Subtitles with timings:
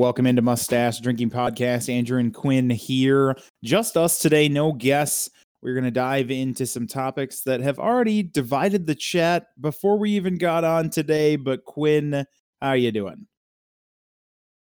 [0.00, 1.92] Welcome into Mustache Drinking Podcast.
[1.92, 3.36] Andrew and Quinn here.
[3.62, 5.28] Just us today, no guests.
[5.60, 10.12] We're going to dive into some topics that have already divided the chat before we
[10.12, 11.36] even got on today.
[11.36, 12.24] But Quinn,
[12.62, 13.26] how are you doing?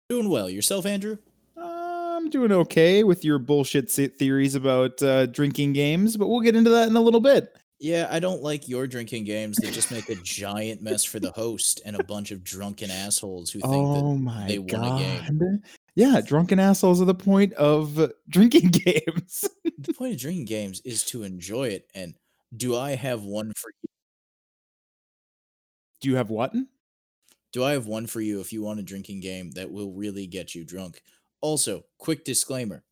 [0.09, 0.49] Doing well.
[0.49, 1.17] Yourself, Andrew?
[1.55, 6.71] I'm doing okay with your bullshit theories about uh, drinking games, but we'll get into
[6.71, 7.55] that in a little bit.
[7.79, 11.31] Yeah, I don't like your drinking games that just make a giant mess for the
[11.31, 14.99] host and a bunch of drunken assholes who think Oh that my they won a
[14.99, 15.39] game.
[15.39, 15.63] god.
[15.95, 19.47] Yeah, drunken assholes are the point of drinking games.
[19.77, 21.89] the point of drinking games is to enjoy it.
[21.95, 22.15] And
[22.57, 23.89] do I have one for you?
[26.01, 26.53] Do you have what?
[27.51, 30.27] Do I have one for you if you want a drinking game that will really
[30.27, 31.01] get you drunk?
[31.41, 32.83] Also, quick disclaimer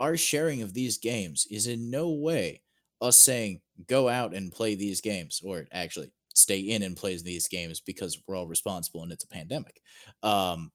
[0.00, 2.62] our sharing of these games is in no way
[3.00, 7.48] us saying go out and play these games, or actually stay in and play these
[7.48, 9.80] games because we're all responsible and it's a pandemic.
[10.22, 10.70] Um,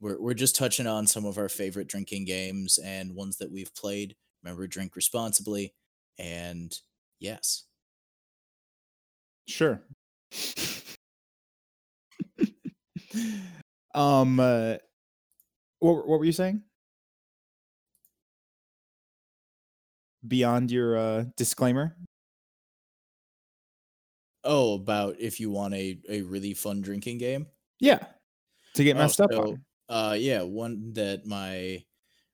[0.00, 3.74] we're, we're just touching on some of our favorite drinking games and ones that we've
[3.74, 4.16] played.
[4.42, 5.74] Remember, drink responsibly.
[6.18, 6.76] And
[7.20, 7.64] yes,
[9.46, 9.82] Sure.
[13.94, 14.76] um uh,
[15.80, 16.62] what what were you saying?
[20.26, 21.96] Beyond your uh disclaimer?
[24.44, 27.46] oh, about if you want a, a really fun drinking game.
[27.78, 28.04] Yeah.
[28.74, 29.64] To get Oh, messed up so, on.
[29.88, 31.84] Uh, yeah, one that my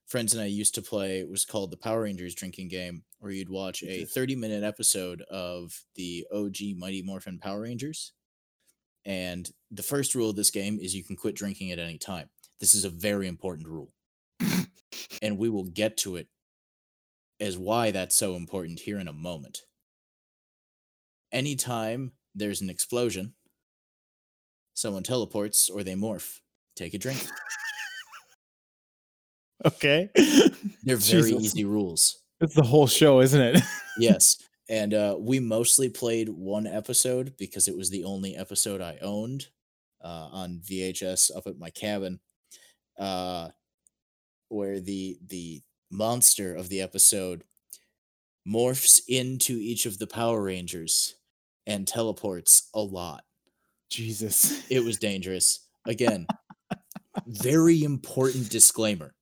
[0.07, 3.49] friends and I used to play was called the Power Rangers drinking game, where you'd
[3.49, 8.13] watch a 30 minute episode of the OG Mighty Morphin Power Rangers.
[9.05, 12.29] And the first rule of this game is you can quit drinking at any time.
[12.59, 13.93] This is a very important rule.
[15.21, 16.27] and we will get to it
[17.39, 19.59] as why that's so important here in a moment.
[21.31, 23.33] Anytime there's an explosion,
[24.73, 26.39] someone teleports or they morph,
[26.75, 27.25] take a drink.
[29.65, 30.09] Okay.
[30.83, 31.43] They're very Jesus.
[31.43, 32.19] easy rules.
[32.39, 33.61] It's the whole show, isn't it?
[33.97, 34.37] Yes.
[34.69, 39.47] And uh, we mostly played one episode because it was the only episode I owned
[40.01, 42.21] uh, on VHS up at my cabin,
[42.97, 43.49] uh,
[44.47, 45.61] where the the
[45.91, 47.43] monster of the episode
[48.47, 51.15] morphs into each of the Power Rangers
[51.67, 53.23] and teleports a lot.
[53.89, 54.69] Jesus.
[54.69, 55.67] It was dangerous.
[55.87, 56.27] Again,
[57.27, 59.13] very important disclaimer.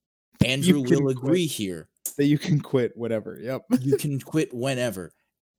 [0.46, 1.18] Andrew will quit.
[1.18, 1.90] agree here.
[2.18, 3.38] That you can quit whatever.
[3.42, 3.64] Yep.
[3.82, 5.12] you can quit whenever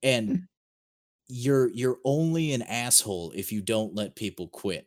[0.02, 0.44] and
[1.28, 4.86] you're you're only an asshole if you don't let people quit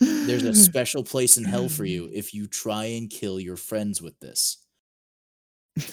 [0.00, 4.02] there's a special place in hell for you if you try and kill your friends
[4.02, 4.58] with this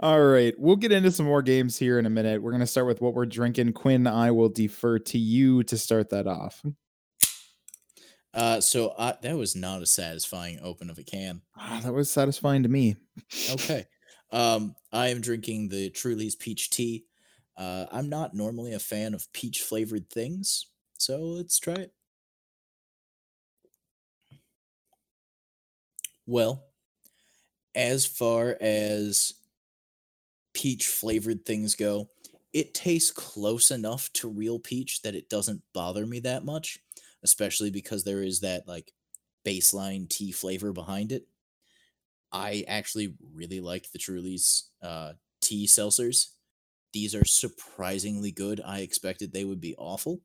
[0.00, 2.42] All right, we'll get into some more games here in a minute.
[2.42, 3.72] We're going to start with what we're drinking.
[3.72, 6.62] Quinn, I will defer to you to start that off.
[8.34, 12.10] uh so uh, that was not a satisfying open of a can Ah, that was
[12.10, 12.96] satisfying to me.
[13.50, 13.86] okay
[14.32, 17.06] um i am drinking the truly's peach tea
[17.56, 20.66] uh i'm not normally a fan of peach flavored things
[20.98, 21.92] so let's try it
[26.26, 26.64] well
[27.74, 29.34] as far as
[30.54, 32.08] peach flavored things go
[32.52, 36.78] it tastes close enough to real peach that it doesn't bother me that much
[37.22, 38.92] especially because there is that like
[39.46, 41.26] baseline tea flavor behind it
[42.32, 46.28] I actually really like the Truly's uh, tea seltzers.
[46.92, 48.60] These are surprisingly good.
[48.64, 50.20] I expected they would be awful,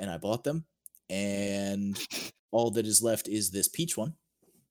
[0.00, 0.64] and I bought them.
[1.08, 1.96] And
[2.50, 4.14] all that is left is this peach one.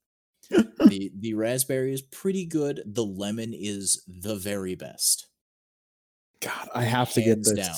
[0.49, 2.81] the The raspberry is pretty good.
[2.85, 5.27] The lemon is the very best.
[6.41, 7.53] God, I have to get this.
[7.53, 7.75] down.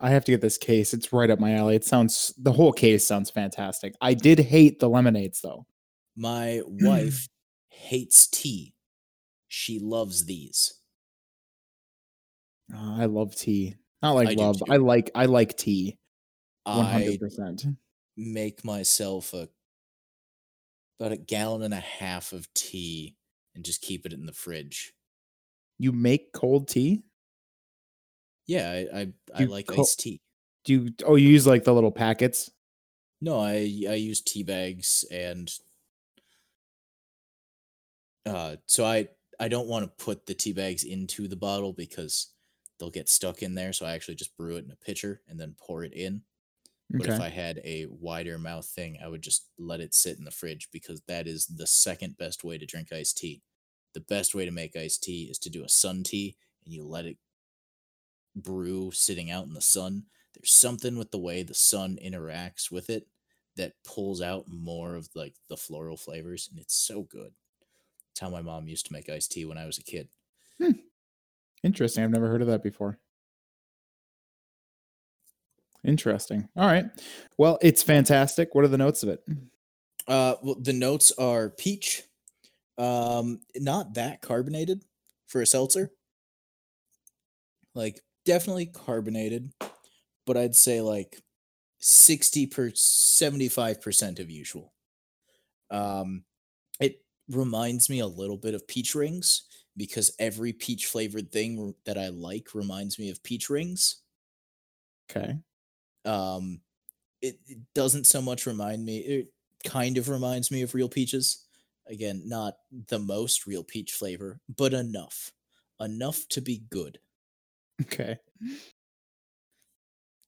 [0.00, 0.92] I have to get this case.
[0.92, 1.76] It's right up my alley.
[1.76, 3.94] It sounds the whole case sounds fantastic.
[4.00, 5.66] I did hate the lemonades though.
[6.16, 7.28] My wife
[7.68, 8.74] hates tea.
[9.48, 10.74] She loves these.
[12.74, 13.76] Oh, I love tea.
[14.02, 14.62] Not like I love.
[14.68, 15.98] I like I like tea.
[16.70, 17.64] One I hundred percent.
[18.16, 19.48] make myself a
[20.98, 23.16] about a gallon and a half of tea
[23.54, 24.94] and just keep it in the fridge.
[25.78, 27.04] You make cold tea?
[28.46, 30.20] Yeah, I I, I like co- iced tea.
[30.64, 32.50] Do you oh you use like the little packets?
[33.22, 33.54] No, I
[33.88, 35.50] I use tea bags and
[38.26, 39.08] uh so I
[39.40, 42.34] I don't want to put the tea bags into the bottle because
[42.78, 45.38] they'll get stuck in there, so I actually just brew it in a pitcher and
[45.40, 46.22] then pour it in.
[46.98, 47.08] But Okay.
[47.08, 50.30] if I had a wider mouth thing, I would just let it sit in the
[50.30, 53.42] fridge because that is the second best way to drink iced tea.
[53.94, 56.84] The best way to make iced tea is to do a sun tea and you
[56.84, 57.18] let it
[58.34, 60.06] brew sitting out in the sun.
[60.34, 63.08] There's something with the way the sun interacts with it
[63.56, 67.34] that pulls out more of like the floral flavors, and it's so good.
[68.12, 70.10] It's how my mom used to make iced tea when I was a kid.
[70.58, 70.72] Hmm.
[71.64, 72.04] Interesting.
[72.04, 73.00] I've never heard of that before.
[75.84, 76.48] Interesting.
[76.56, 76.86] All right.
[77.38, 78.54] Well, it's fantastic.
[78.54, 79.20] What are the notes of it?
[80.06, 82.04] Uh, well, the notes are peach,
[82.78, 84.84] um, not that carbonated
[85.26, 85.90] for a seltzer.
[87.74, 89.52] Like definitely carbonated,
[90.26, 91.22] but I'd say like
[91.78, 94.72] sixty per seventy five percent of usual.
[95.70, 96.24] Um,
[96.80, 99.44] it reminds me a little bit of peach rings
[99.76, 104.02] because every peach flavored thing that I like reminds me of peach rings.
[105.10, 105.38] Okay.
[106.04, 106.60] Um,
[107.20, 108.98] it, it doesn't so much remind me.
[108.98, 109.32] It
[109.64, 111.46] kind of reminds me of real peaches.
[111.88, 112.54] Again, not
[112.88, 115.32] the most real peach flavor, but enough,
[115.80, 116.98] enough to be good.
[117.82, 118.18] Okay.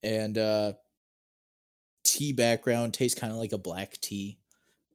[0.02, 0.74] And uh,
[2.04, 4.38] tea background tastes kind of like a black tea.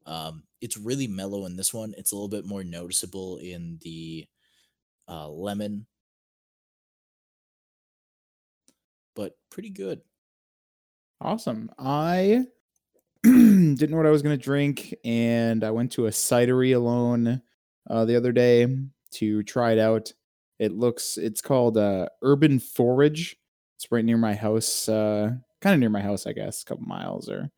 [0.06, 1.94] Um, it's really mellow in this one.
[1.98, 4.28] It's a little bit more noticeable in the
[5.08, 5.88] uh, lemon,
[9.16, 10.02] but pretty good.
[11.22, 11.70] Awesome.
[11.78, 12.46] I
[13.24, 17.42] didn't know what I was going to drink, and I went to a cidery alone
[17.90, 18.68] uh, the other day
[19.14, 20.14] to try it out.
[20.60, 23.38] It looks, it's called uh, Urban Forage.
[23.78, 25.32] It's right near my house, uh,
[25.62, 27.50] kind of near my house, I guess, a couple miles or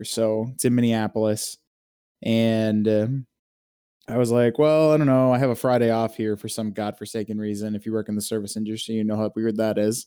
[0.00, 0.48] or so.
[0.54, 1.58] It's in Minneapolis,
[2.22, 3.26] and um
[4.08, 5.32] I was like, well, I don't know.
[5.32, 7.74] I have a Friday off here for some godforsaken reason.
[7.74, 10.06] If you work in the service industry, you know how weird that is.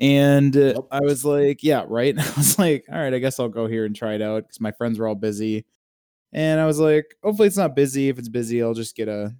[0.00, 0.84] And uh, Yep.
[0.90, 2.18] I was like, yeah, right.
[2.18, 4.60] I was like, all right, I guess I'll go here and try it out because
[4.60, 5.64] my friends were all busy.
[6.32, 8.08] And I was like, hopefully it's not busy.
[8.08, 9.34] If it's busy, I'll just get a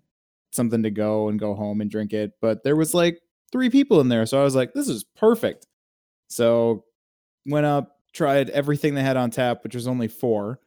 [0.52, 2.32] something to go and go home and drink it.
[2.40, 3.20] But there was like
[3.52, 5.66] three people in there, so I was like, this is perfect.
[6.28, 6.84] So
[7.46, 10.60] went up, tried everything they had on tap, which was only four,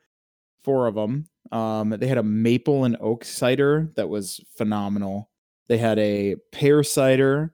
[0.64, 1.28] four of them.
[1.52, 5.30] Um, they had a maple and oak cider that was phenomenal.
[5.68, 7.54] They had a pear cider.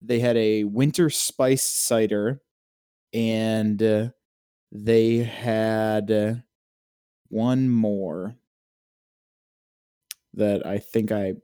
[0.00, 2.40] They had a winter spice cider,
[3.12, 4.08] and uh,
[4.70, 6.34] they had uh,
[7.28, 8.36] one more
[10.34, 11.34] that I think I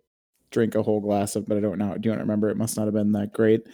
[0.51, 1.99] drink a whole glass of, but I don't know.
[1.99, 2.49] Do you remember?
[2.49, 3.67] It must not have been that great.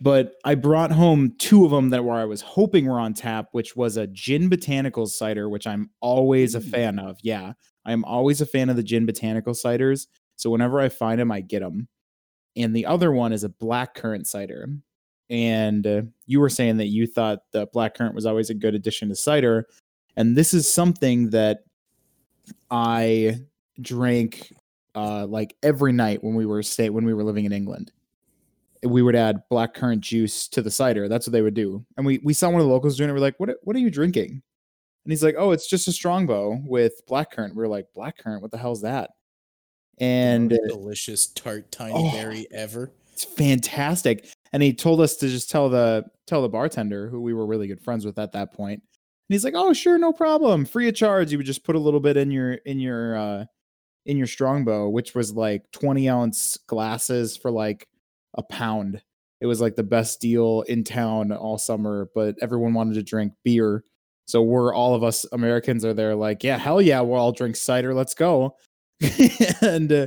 [0.00, 3.48] But I brought home two of them that were I was hoping were on tap,
[3.52, 7.18] which was a gin botanicals cider, which I'm always a fan of.
[7.22, 7.54] Yeah,
[7.84, 10.06] I'm always a fan of the gin botanical ciders.
[10.36, 11.88] So whenever I find them, I get them.
[12.56, 14.68] And the other one is a black currant cider.
[15.28, 18.74] And uh, you were saying that you thought the black currant was always a good
[18.74, 19.68] addition to cider.
[20.16, 21.60] And this is something that
[22.70, 23.38] I
[23.80, 24.52] drank
[24.94, 27.92] uh, like every night when we were stay when we were living in England.
[28.82, 31.06] We would add black currant juice to the cider.
[31.08, 31.84] That's what they would do.
[31.96, 33.12] And we we saw one of the locals doing it.
[33.12, 34.30] We're like, what what are you drinking?
[34.30, 37.54] And he's like, oh, it's just a strongbow with black currant.
[37.54, 38.42] We are like, black currant?
[38.42, 39.10] What the hell's that?
[40.00, 42.10] And Most delicious tart tiny Oh.
[42.12, 42.90] berry ever.
[43.12, 44.26] it's fantastic.
[44.52, 47.68] And he told us to just tell the tell the bartender who we were really
[47.68, 48.80] good friends with at that point.
[48.82, 51.78] And he's like, "Oh, sure, no problem, free of charge." You would just put a
[51.80, 53.44] little bit in your in your uh
[54.06, 57.86] in your strongbow, which was like twenty ounce glasses for like
[58.34, 59.02] a pound.
[59.40, 63.32] It was like the best deal in town all summer, but everyone wanted to drink
[63.44, 63.84] beer.
[64.26, 67.56] So we're all of us Americans are there like, yeah, hell yeah, we'll all drink
[67.56, 67.92] cider.
[67.94, 68.56] Let's go.
[69.62, 70.06] and uh,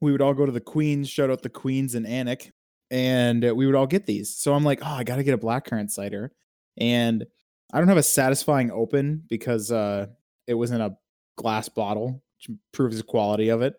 [0.00, 2.50] we would all go to the Queens, shout out the Queens and Anik,
[2.90, 4.34] and uh, we would all get these.
[4.36, 6.32] So I'm like, oh, I got to get a blackcurrant cider.
[6.76, 7.24] And
[7.72, 10.06] I don't have a satisfying open because uh,
[10.46, 10.96] it was in a
[11.36, 13.74] glass bottle, which proves the quality of it.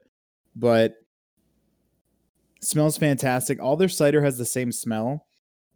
[0.55, 0.95] But
[2.61, 3.61] smells fantastic.
[3.61, 5.27] All their cider has the same smell,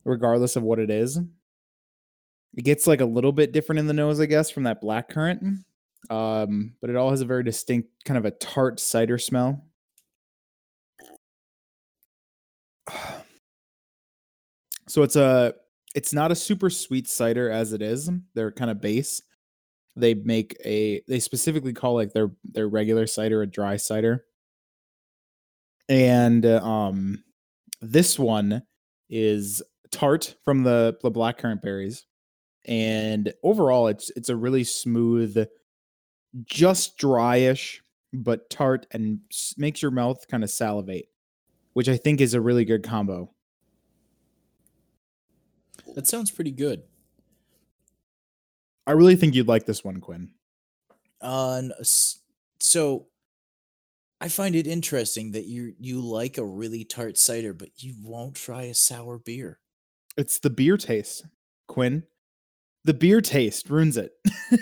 [0.04, 1.20] regardless of what it is.
[2.58, 5.64] It gets like a little bit different in the nose, I guess, from that blackcurrant.
[6.10, 9.64] Um, but it all has a very distinct kind of a tart cider smell.
[14.88, 15.54] So it's a
[15.96, 18.10] it's not a super sweet cider as it is.
[18.34, 19.22] They're kind of base.
[19.96, 24.26] They make a they specifically call like their their regular cider a dry cider.
[25.88, 27.24] And uh, um
[27.82, 28.64] this one
[29.10, 32.06] is tart from the the blackcurrant berries.
[32.68, 35.48] And overall it's it's a really smooth
[36.46, 37.80] just dryish
[38.14, 39.20] but tart and
[39.58, 41.10] makes your mouth kind of salivate,
[41.74, 43.32] which I think is a really good combo.
[45.96, 46.84] That sounds pretty good.
[48.88, 50.32] I really think you'd like this one, Quinn.
[51.22, 52.20] Uh, s-
[52.60, 53.08] so
[54.22, 58.36] I find it interesting that you you like a really tart cider, but you won't
[58.36, 59.60] try a sour beer.
[60.18, 61.26] It's the beer taste,
[61.68, 62.04] Quinn.
[62.86, 64.14] The beer taste ruins it.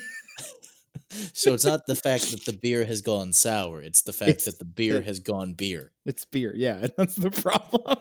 [1.34, 4.46] So it's not the fact that the beer has gone sour; it's the fact It's
[4.46, 5.92] that the beer has gone beer.
[6.06, 6.54] It's beer.
[6.56, 7.98] Yeah, that's the problem.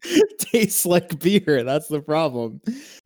[0.38, 1.64] Tastes like beer.
[1.64, 2.60] That's the problem.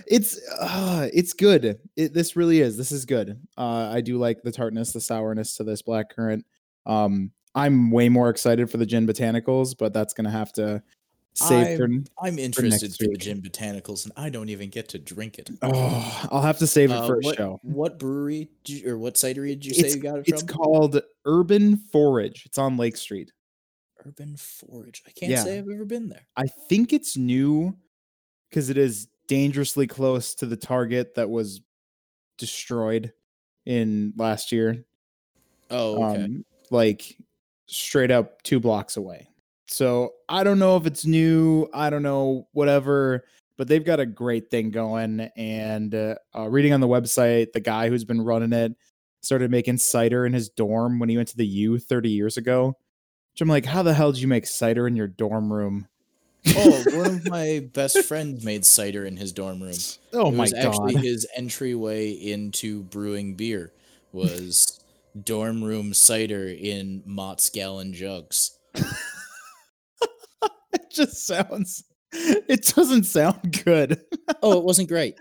[0.06, 1.78] It's uh it's good.
[1.96, 2.76] It, this really is.
[2.76, 3.40] This is good.
[3.56, 6.44] Uh I do like the tartness, the sourness to this black currant.
[6.86, 10.82] Um I'm way more excited for the gin botanicals, but that's going to have to
[11.34, 11.88] save for
[12.22, 15.50] I'm interested for gin botanicals, and I don't even get to drink it.
[15.62, 17.60] Oh, I'll have to save it Uh, for a show.
[17.62, 20.48] what brewery you, or what cidery did you say you got it it's from?
[20.48, 22.44] It's called Urban Forage.
[22.46, 23.32] It's on Lake Street.
[24.04, 25.02] Urban Forage.
[25.06, 25.42] I can't Yeah.
[25.44, 26.26] say I've ever been there.
[26.36, 27.76] I think it's new
[28.50, 31.62] because it is dangerously close to the target that was
[32.36, 33.12] destroyed
[33.64, 34.84] in last year.
[35.70, 36.24] Oh, okay.
[36.24, 37.16] Um, like
[37.66, 39.28] straight up two blocks away.
[39.72, 41.68] So I don't know if it's new.
[41.72, 43.24] I don't know, whatever.
[43.56, 45.20] But they've got a great thing going.
[45.36, 48.74] And uh, uh, reading on the website, the guy who's been running it
[49.20, 52.76] started making cider in his dorm when he went to the U 30 years ago.
[53.32, 55.88] Which I'm like, how the hell did you make cider in your dorm room?
[56.56, 59.76] oh, one of my best friends made cider in his dorm room.
[60.12, 63.72] Oh it my was actually his entryway into brewing beer
[64.12, 64.80] was
[65.24, 68.58] dorm room cider in Mott's gallon jugs.
[70.74, 74.00] It just sounds it doesn't sound good.
[74.42, 75.14] Oh, it wasn't great.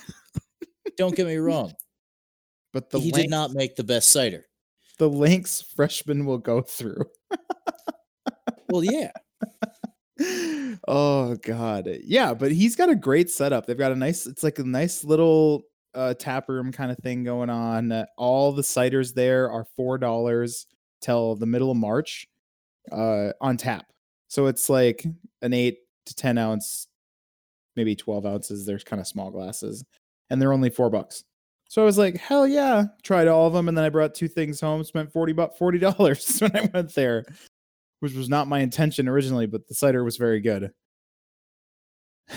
[0.96, 1.72] Don't get me wrong.
[2.72, 4.44] But the he length- did not make the best cider.
[4.98, 7.04] the links freshmen will go through.
[8.70, 9.12] Well, yeah.
[10.86, 11.88] oh god.
[12.04, 13.64] Yeah, but he's got a great setup.
[13.66, 15.62] They've got a nice it's like a nice little
[15.94, 17.92] uh tap room kind of thing going on.
[17.92, 20.66] Uh, all the ciders there are $4
[21.00, 22.26] till the middle of March
[22.92, 23.86] uh on tap.
[24.28, 25.04] So it's like
[25.42, 26.86] an 8 to 10 ounce
[27.76, 28.66] maybe 12 ounces.
[28.66, 29.84] There's kind of small glasses
[30.30, 31.24] and they're only 4 bucks.
[31.68, 34.26] So I was like, hell yeah, tried all of them, and then I brought two
[34.26, 37.24] things home, spent forty bu- forty dollars when I went there,
[38.00, 40.72] which was not my intention originally, but the cider was very good.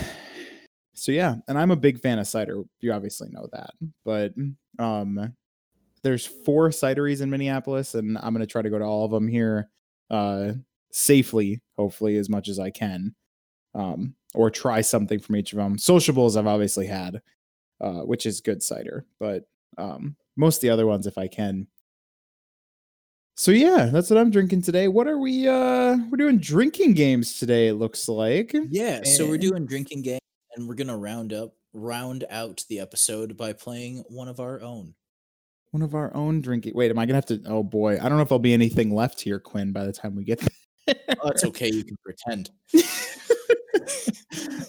[0.94, 2.62] So yeah, and I'm a big fan of cider.
[2.82, 3.72] You obviously know that,
[4.06, 4.34] but
[4.78, 5.34] um,
[6.04, 9.28] there's four cideries in Minneapolis, and I'm gonna try to go to all of them
[9.28, 9.70] here,
[10.12, 10.52] uh,
[10.92, 13.16] safely, hopefully as much as I can,
[13.74, 15.78] um, or try something from each of them.
[15.78, 17.22] Sociables I've obviously had
[17.82, 19.46] uh, which is good cider, but
[19.78, 21.68] um, most of the other ones if I can.
[23.36, 24.88] So yeah, that's what I'm drinking today.
[24.88, 28.56] What are we uh we're doing drinking games today, it looks like.
[28.70, 30.22] Yeah, so we're doing drinking games,
[30.56, 34.94] and we're gonna round up round out the episode by playing one of our own.
[35.72, 36.74] One of our own drinking.
[36.76, 37.94] Wait, am I gonna have to oh boy.
[37.94, 40.40] I don't know if there'll be anything left here, Quinn, by the time we get
[40.40, 40.50] there.
[41.24, 42.50] Oh, it's okay, you can pretend.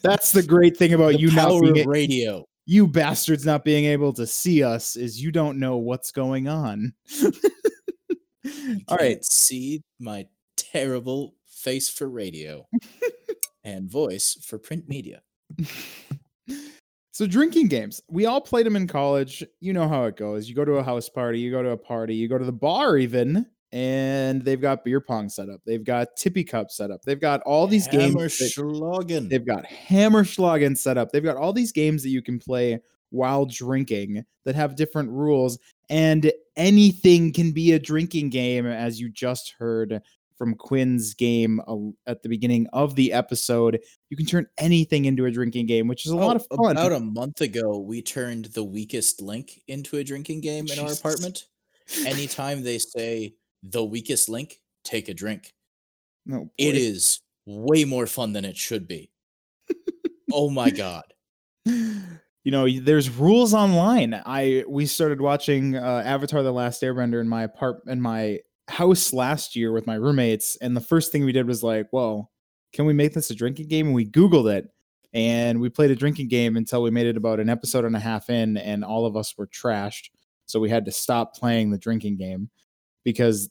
[0.02, 2.44] That's the great thing about the you not power being radio.
[2.66, 6.92] you bastards not being able to see us is you don't know what's going on.
[8.88, 9.24] All right.
[9.24, 10.26] see my
[10.56, 12.66] terrible face for radio
[13.64, 15.22] and voice for print media.
[17.12, 20.54] so drinking games we all played them in college you know how it goes you
[20.54, 22.96] go to a house party you go to a party you go to the bar
[22.96, 25.60] even and they've got beer pong set up.
[25.64, 27.02] They've got tippy cup set up.
[27.02, 31.10] They've got all these games that- they've got hammerschlagen set up.
[31.10, 35.58] They've got all these games that you can play while drinking that have different rules
[35.90, 40.00] and anything can be a drinking game as you just heard
[40.38, 41.76] from Quinn's game uh,
[42.10, 43.78] at the beginning of the episode.
[44.10, 46.76] You can turn anything into a drinking game which is a lot Oh, of fun.
[46.76, 50.92] About a month ago, we turned the weakest link into a drinking game in our
[50.92, 51.46] apartment.
[52.06, 55.52] Anytime they say the weakest link, take a drink.
[56.26, 56.78] No, It boy.
[56.78, 59.10] is way more fun than it should be.
[60.32, 61.04] oh my god.
[62.44, 64.20] You know, there's rules online.
[64.26, 69.12] I we started watching uh, Avatar: The Last Airbender in my apart in my house
[69.12, 72.32] last year with my roommates, and the first thing we did was like, "Well,
[72.72, 74.66] can we make this a drinking game?" And we Googled it,
[75.12, 78.00] and we played a drinking game until we made it about an episode and a
[78.00, 80.10] half in, and all of us were trashed.
[80.46, 82.50] So we had to stop playing the drinking game
[83.04, 83.50] because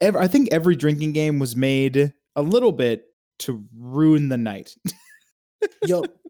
[0.00, 3.04] ev- I think every drinking game was made a little bit
[3.40, 4.74] to ruin the night.
[5.86, 6.04] Yo,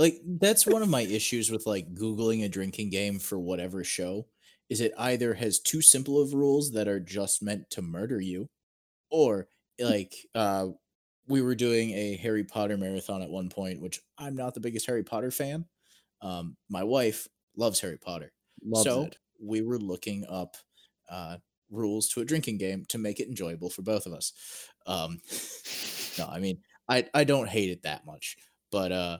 [0.00, 4.26] Like that's one of my issues with like googling a drinking game for whatever show
[4.70, 8.48] is it either has too simple of rules that are just meant to murder you
[9.10, 9.46] or
[9.78, 10.68] like uh
[11.28, 14.86] we were doing a Harry Potter marathon at one point which I'm not the biggest
[14.86, 15.66] Harry Potter fan.
[16.22, 18.32] Um my wife loves Harry Potter.
[18.64, 19.18] Loves so it.
[19.38, 20.56] we were looking up
[21.10, 21.36] uh
[21.70, 24.32] rules to a drinking game to make it enjoyable for both of us.
[24.86, 25.20] Um
[26.18, 26.58] no, I mean
[26.88, 28.36] I I don't hate it that much,
[28.70, 29.18] but uh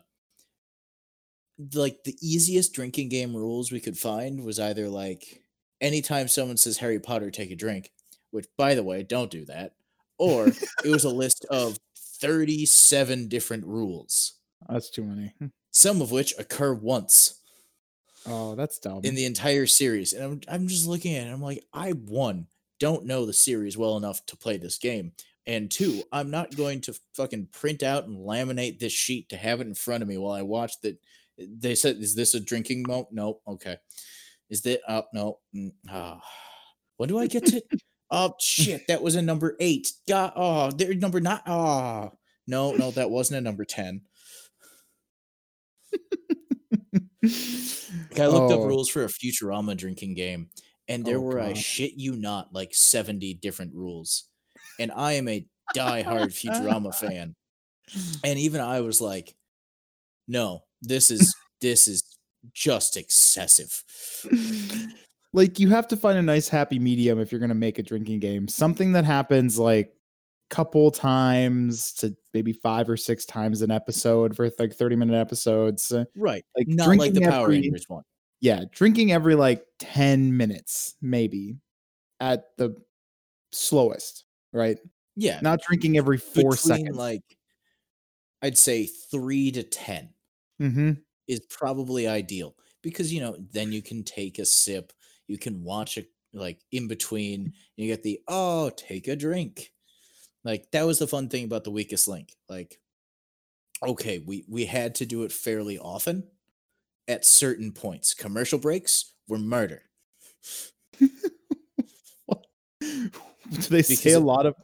[1.75, 5.42] like the easiest drinking game rules we could find was either like
[5.80, 7.90] anytime someone says Harry Potter take a drink,
[8.30, 9.73] which by the way, don't do that,
[10.19, 14.35] or it was a list of 37 different rules,
[14.69, 15.35] That's too many.
[15.71, 17.40] some of which occur once
[18.27, 19.00] Oh, that's dumb.
[19.05, 20.12] In the entire series.
[20.12, 21.31] And I'm, I'm just looking at it.
[21.31, 22.47] I'm like, I one,
[22.79, 25.12] don't know the series well enough to play this game.
[25.47, 29.61] And two, I'm not going to fucking print out and laminate this sheet to have
[29.61, 30.97] it in front of me while I watch that.
[31.39, 33.09] Eh, they said, is this a drinking moment?
[33.12, 33.41] No.
[33.49, 33.77] Okay.
[34.50, 35.11] Is that up?
[35.15, 35.23] Oh, no.
[35.27, 35.39] Oh.
[35.57, 36.21] Mm, ah.
[36.97, 37.62] When do I get to?
[38.11, 38.87] oh, shit.
[38.89, 39.93] That was a number eight.
[40.07, 40.33] God.
[40.37, 41.41] Oh, they're number nine.
[41.47, 42.11] Oh, ah.
[42.47, 44.03] no, no, that wasn't a number 10.
[48.19, 48.67] I looked up Oh.
[48.67, 50.50] rules for a Futurama drinking game,
[50.88, 54.25] and there Oh, were, I shit you not, like 70 different rules.
[54.79, 57.35] And I am a die-hard Futurama fan.
[58.25, 59.35] And even I was like,
[60.29, 62.02] no, this is this is
[62.55, 63.83] just excessive.
[65.33, 67.83] like you have to find a nice happy medium if you're going to make a
[67.83, 68.49] drinking game.
[68.49, 69.93] Something that happens like
[70.50, 75.90] couple times to maybe five or six times an episode for like 30 minute episodes.
[75.92, 76.45] Uh, Right.
[76.57, 78.02] Like Not like the drinking Power every- Rangers one.
[78.40, 81.57] Yeah, drinking every like 10 minutes maybe
[82.21, 82.75] at the
[83.52, 84.78] slowest, right?
[85.16, 85.40] Yeah.
[85.42, 86.97] Not drinking every 4 between seconds.
[86.97, 87.23] like
[88.42, 90.09] I'd say 3 to 10
[90.61, 90.99] mhm.
[91.28, 94.92] is probably ideal because you know then you can take a sip
[95.28, 99.73] you can watch it like in between you get the oh take a drink
[100.45, 102.79] like that was the fun thing about the weakest link like
[103.83, 106.25] okay we we had to do it fairly often
[107.11, 108.15] at certain points.
[108.15, 109.83] Commercial breaks were murder.
[111.00, 111.11] Do
[113.69, 114.55] they say a lot of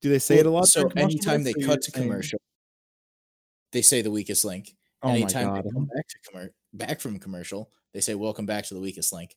[0.00, 0.68] Do they say it a lot?
[0.68, 2.38] so anytime they cut to commercial
[3.72, 4.76] they say the weakest link.
[5.02, 8.74] Oh anytime they come back to commer- back from commercial they say welcome back to
[8.74, 9.34] the weakest link.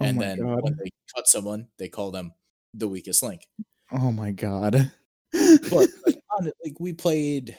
[0.00, 0.62] Oh and then god.
[0.62, 2.32] when they cut someone they call them
[2.72, 3.48] the weakest link
[3.92, 4.90] Oh my god.
[5.32, 5.72] but
[6.06, 6.22] like,
[6.64, 7.56] like we played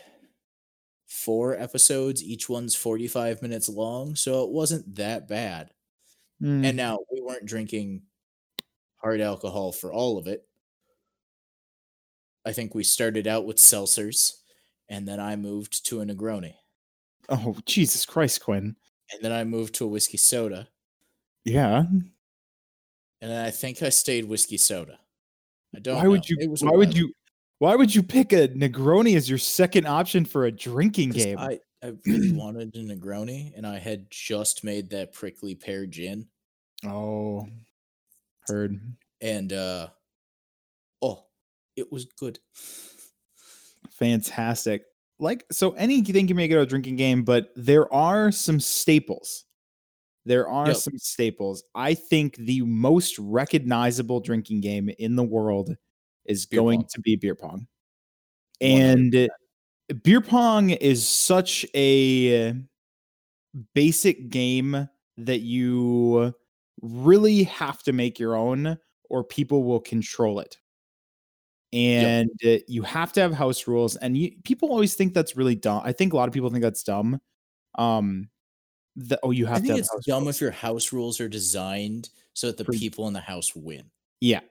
[1.07, 5.71] four episodes each one's 45 minutes long so it wasn't that bad
[6.41, 8.01] Mm, and now we weren't drinking
[8.97, 10.43] hard alcohol for all of it
[12.45, 14.37] i think we started out with seltzers
[14.89, 16.55] and then i moved to a negroni
[17.29, 18.75] oh Jesus Christ, Quinn.
[19.13, 20.67] and then i moved to a whiskey soda
[21.45, 21.81] Yeah.
[21.81, 22.11] and
[23.21, 24.97] then i think i stayed whiskey soda
[25.75, 27.13] i don't Why would you It was why would you
[27.61, 31.37] why would you pick a Negroni as your second option for a drinking game?
[31.37, 36.25] I, I really wanted a Negroni, and I had just made that prickly pear gin,
[36.87, 37.47] oh.
[38.47, 38.81] Heard.
[39.21, 39.89] and uh,
[41.03, 41.25] oh,
[41.75, 42.39] it was good.
[43.91, 44.81] Fantastic.
[45.19, 49.45] Like so anything can make it a drinking game, but there are some staples.
[50.25, 50.75] There are Yep.
[50.75, 51.63] some staples.
[51.75, 55.75] I think the most recognizable drinking game in the world
[56.25, 56.87] is Beer going pong.
[56.89, 57.67] to be beer pong.
[58.61, 59.05] 100%.
[59.09, 59.27] And uh,
[60.03, 62.53] beer pong is such a
[63.73, 66.33] basic game that you
[66.81, 68.77] really have to make your own
[69.09, 70.57] or people will control it.
[71.73, 75.55] And uh, you have to have house rules and you, people always think that's really
[75.55, 75.81] dumb.
[75.85, 77.19] I think a lot of people think that's dumb.
[77.77, 78.29] Um
[78.95, 80.35] the, oh you have I to think have it's dumb rules.
[80.35, 83.83] if your house rules are designed so that the For- people in the house win.
[84.19, 84.41] Yeah.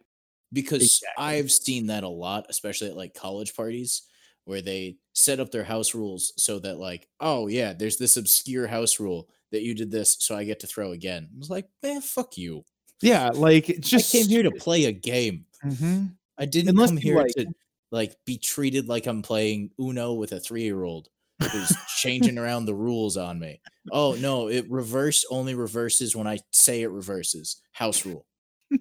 [0.53, 1.25] Because Exactly.
[1.25, 4.03] I've seen that a lot, especially at like college parties
[4.47, 8.67] where they set up their house rules so that like, oh yeah, there's this obscure
[8.67, 11.29] house rule that you did this, so I get to throw again.
[11.35, 12.65] I was like, man, fuck you.
[13.03, 15.45] Yeah, like just I came here to play a game.
[15.65, 16.15] Mhm.
[16.39, 17.47] I didn't Unless come here like- to
[17.93, 21.09] like be treated like I'm playing Uno with a three year old
[21.51, 23.61] who's changing around the rules on me.
[23.93, 27.61] Oh no, it reverse only reverses when I say it reverses.
[27.73, 28.27] House rule.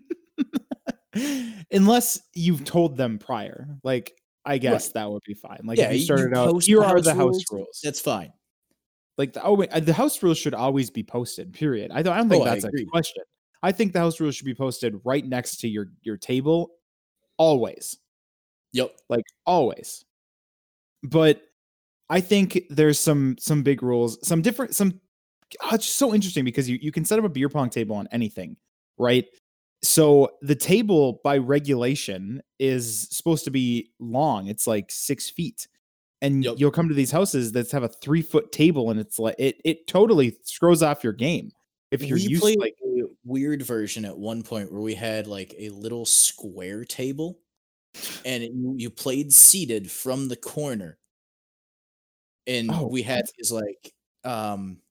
[1.72, 3.68] Unless you've told them prior.
[3.84, 4.14] Like
[4.46, 5.60] I guess that would be fine.
[5.64, 7.80] Like Yeah, if you- you you started out, here the are the house rules, rules.
[7.84, 8.32] That's fine.
[9.18, 11.54] like the, oh, wait, uh, the house rules should always be posted.
[11.54, 11.92] Period.
[11.94, 12.14] I don't.
[12.14, 13.24] I don't think Oh, that's a question.
[13.62, 16.72] I think the house rules should be posted right next to your your table,
[17.38, 17.98] always.
[18.74, 18.92] Yep.
[19.10, 20.06] like always.
[21.04, 21.42] But
[22.10, 25.00] I think there's some some big rules, some different some.
[25.64, 27.96] oh, it's just so interesting because you you can set up a beer pong table
[27.96, 28.58] on anything,
[28.98, 29.26] right?
[29.84, 34.48] So the table by regulation is supposed to be long.
[34.48, 35.68] It's like six feet,
[36.22, 36.56] and Yep.
[36.58, 39.62] you'll come to these houses that have a three foot table, and it's like it
[39.64, 41.52] it totally throws off your game
[41.92, 44.94] if you're we used played to like a weird version at one point where we
[44.96, 47.40] had like a little square table
[48.26, 50.98] and you, you played seated from the corner.
[52.50, 53.94] And Oh, we had these like
[54.26, 54.82] um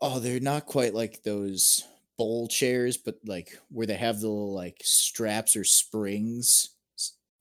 [0.00, 4.52] oh, they're not quite like those bowl chairs, but like where they have the little
[4.54, 6.70] like straps or springs.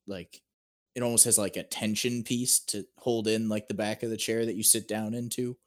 [0.07, 0.41] Like
[0.95, 4.17] it almost has like a tension piece to hold in like the back of the
[4.17, 5.57] chair that you sit down into.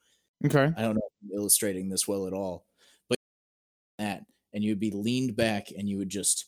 [0.44, 0.72] Okay.
[0.76, 2.66] I don't know if I'm illustrating this well at all,
[3.08, 3.18] but
[3.98, 6.46] that and you'd be leaned back and you would just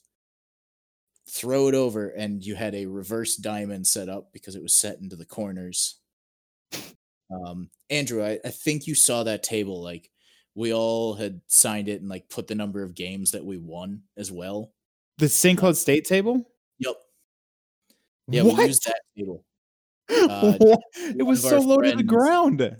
[1.28, 5.00] throw it over and you had a reverse diamond set up because it was set
[5.00, 5.96] into the corners.
[7.30, 9.82] Um, Andrew, I, I think you saw that table.
[9.82, 10.10] Like
[10.54, 14.02] we all had signed it and like put the number of games that we won
[14.16, 14.72] as well.
[15.18, 15.58] The St.
[15.58, 16.48] Cloud State table?
[16.78, 16.94] Yep.
[18.28, 18.58] Yeah, What?
[18.58, 19.44] we used that table.
[20.10, 20.54] Uh,
[20.98, 22.76] it was so low to the ground.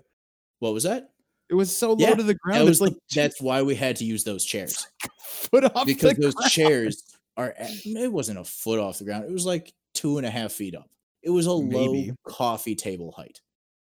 [0.59, 1.09] What was that?
[1.49, 2.61] It was so low Yeah, to the ground.
[2.61, 4.87] That was like that's why we had to use those chairs.
[5.21, 6.51] foot off because those ground.
[6.53, 7.03] chairs
[7.39, 10.31] are at- it wasn't a foot off the ground it was like two and a
[10.31, 10.89] half feet up
[11.23, 12.09] it was a Maybe.
[12.11, 13.41] low coffee table height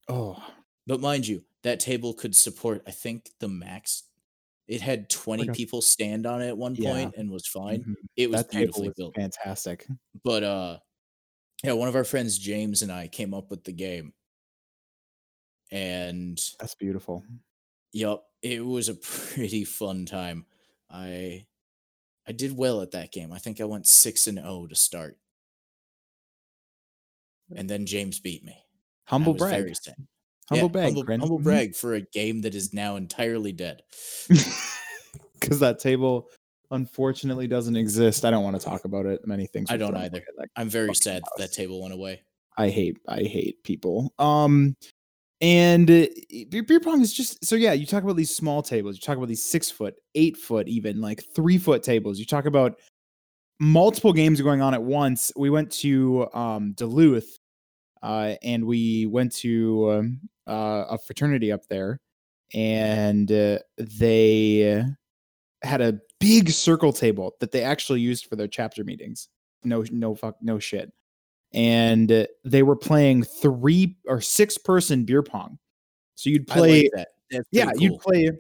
[0.08, 0.42] Oh,
[0.88, 4.04] but mind you that table could support i think the max
[4.68, 6.92] it had 20 Like a- people stand on it at one Yeah.
[6.94, 7.96] point and was fine mhm.
[8.16, 9.88] it was that beautifully was built fantastic.
[10.24, 10.78] but uh
[11.64, 14.14] yeah one of our friends james and i came up with the game
[15.72, 17.24] and That's beautiful.
[17.94, 18.94] Yep, it was a
[19.34, 20.46] pretty fun time.
[20.92, 21.48] I
[22.28, 23.34] I did well at that game.
[23.34, 25.18] I think I went 6 and 0 to start.
[27.56, 28.56] And then James beat me.
[29.08, 29.74] Humble brag.
[30.50, 30.86] Humble Yeah, brag.
[30.86, 31.20] Humble, Grin.
[31.20, 33.82] humble brag for a game that is now entirely dead.
[35.40, 36.30] Because that table
[36.72, 38.26] unfortunately doesn't exist.
[38.26, 39.26] I don't want to talk about it.
[39.28, 39.70] Many things.
[39.70, 40.24] I don't either.
[40.56, 42.24] I'm very sad that, that table went away.
[42.58, 44.14] I hate I hate people.
[44.18, 44.76] Um
[45.42, 46.08] and uh,
[46.50, 49.18] beer, beer pong is just so yeah, you talk about these small tables, you talk
[49.18, 52.18] about these six foot, eight foot, even like three foot tables.
[52.18, 52.80] You talk about
[53.60, 55.32] multiple games going on at once.
[55.36, 57.38] We went to um Duluth
[58.06, 62.00] uh and we went to um, uh, a fraternity up there
[62.54, 64.86] and uh, they
[65.64, 69.28] had a big circle table that they actually used for their chapter meetings.
[69.64, 70.94] No no fuck no shit
[71.56, 75.58] and uh, they were playing three or six person beer pong.
[76.16, 77.46] So you'd play, like that.
[77.52, 78.32] Yeah, pretty you'd play,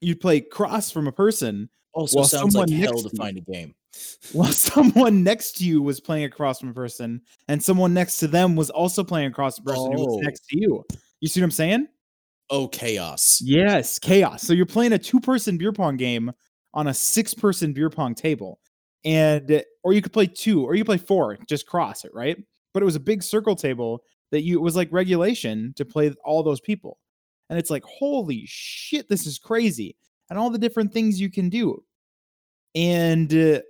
[0.00, 3.74] you'd play cross from a person, Also sounds like someone hell to find a game.
[4.32, 8.28] While someone next to you was playing across from a person, and someone next to
[8.28, 10.20] them was also playing across a person who was Oh.
[10.20, 10.84] next to you.
[11.20, 11.88] You see what I'm saying?
[12.50, 13.40] Oh, chaos.
[13.44, 14.42] Yes, chaos.
[14.42, 16.30] So you're playing a two person beer pong game
[16.74, 18.60] on a six person beer pong table.
[19.04, 22.36] And or you could play two or you could play four, just cross it, right?
[22.74, 26.12] But it was a big circle table that you it was like regulation to play
[26.24, 26.98] all those people.
[27.48, 29.96] And it's like, holy shit, this is crazy.
[30.28, 31.84] And all the different things you can do.
[32.74, 33.60] And uh,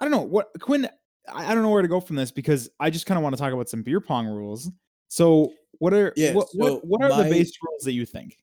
[0.00, 0.88] I don't know what Quinn,
[1.32, 3.40] I, don't know where to go from this because I just kind of want to
[3.40, 4.70] talk about some beer pong rules.
[5.08, 8.06] So what are Yeah, what, so what, what are my- the base rules that you
[8.06, 8.38] think?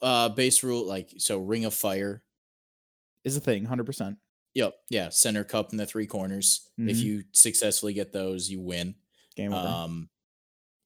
[0.00, 2.22] Uh base rule like so ring of fire.
[3.24, 4.16] is a thing, hundred percent.
[4.54, 4.74] Yep.
[4.90, 6.68] Yeah, center cup in the three corners.
[6.78, 7.02] If Mhm.
[7.02, 8.94] you successfully get those, you win.
[9.36, 9.66] Game over.
[9.66, 10.08] Um,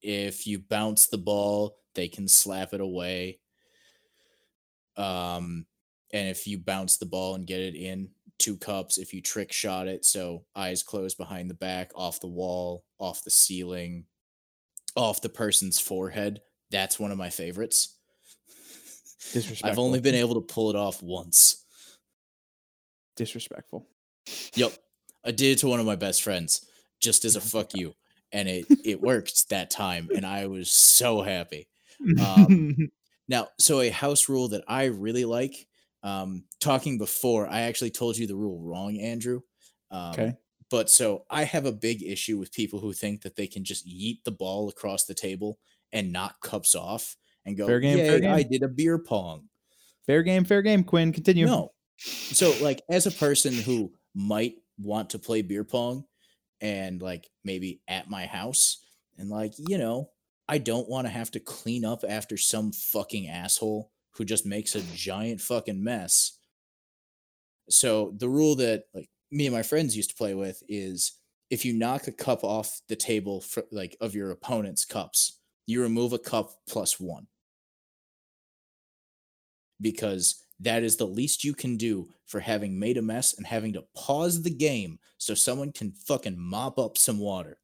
[0.01, 3.39] if you bounce the ball, they can slap it away.
[4.97, 5.65] Um,
[6.11, 8.09] and if you bounce the ball and get it in
[8.39, 12.27] two cups, if you trick shot it, so eyes closed behind the back, off the
[12.27, 14.05] wall, off the ceiling,
[14.95, 16.41] off the person's forehead,
[16.71, 17.97] that's one of my favorites.
[19.63, 21.63] I've only been able to pull it off once.
[23.15, 23.87] disrespectful.
[24.55, 24.73] Yep.
[25.25, 26.65] I did it to one of my best friends
[26.99, 27.93] just as a fuck you.
[28.31, 31.67] And it it worked that time and I was so happy.
[32.19, 32.75] Um,
[33.29, 35.67] Now, so a house rule that I really like,
[36.03, 39.41] um, talking before, I actually told you the rule wrong, Andrew.
[39.91, 40.33] Um, Okay.
[40.69, 43.87] But so I have a big issue with people who think that they can just
[43.87, 45.59] yeet the ball across the table
[45.91, 49.49] and knock cups off and go, Fair game, fair "Yay, I did a beer pong.
[50.05, 50.83] fair game, fair game.
[50.83, 51.45] Quinn, continue.
[51.45, 51.73] No.
[51.97, 56.05] So, like, as a person who might want to play beer pong
[56.61, 58.83] and, like, maybe at my house,
[59.17, 60.09] and, like, you know,
[60.49, 64.75] I don't want to have to clean up after some fucking asshole who just makes
[64.75, 66.37] a giant fucking mess.
[67.69, 71.13] So, the rule that, like, me and my friends used to play with is
[71.49, 75.81] if you knock a cup off the table, for, like, of your opponent's cups, you
[75.81, 77.27] remove a cup plus one
[79.81, 83.73] because that is the least you can do for having made a mess and having
[83.73, 87.57] to pause the game so someone can fucking mop up some water.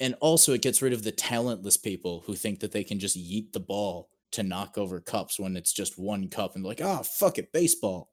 [0.00, 3.16] And also, it gets rid of the talentless people who think that they can just
[3.16, 7.02] yeet the ball to knock over cups when it's just one cup and like, oh,
[7.02, 8.10] fuck it, baseball.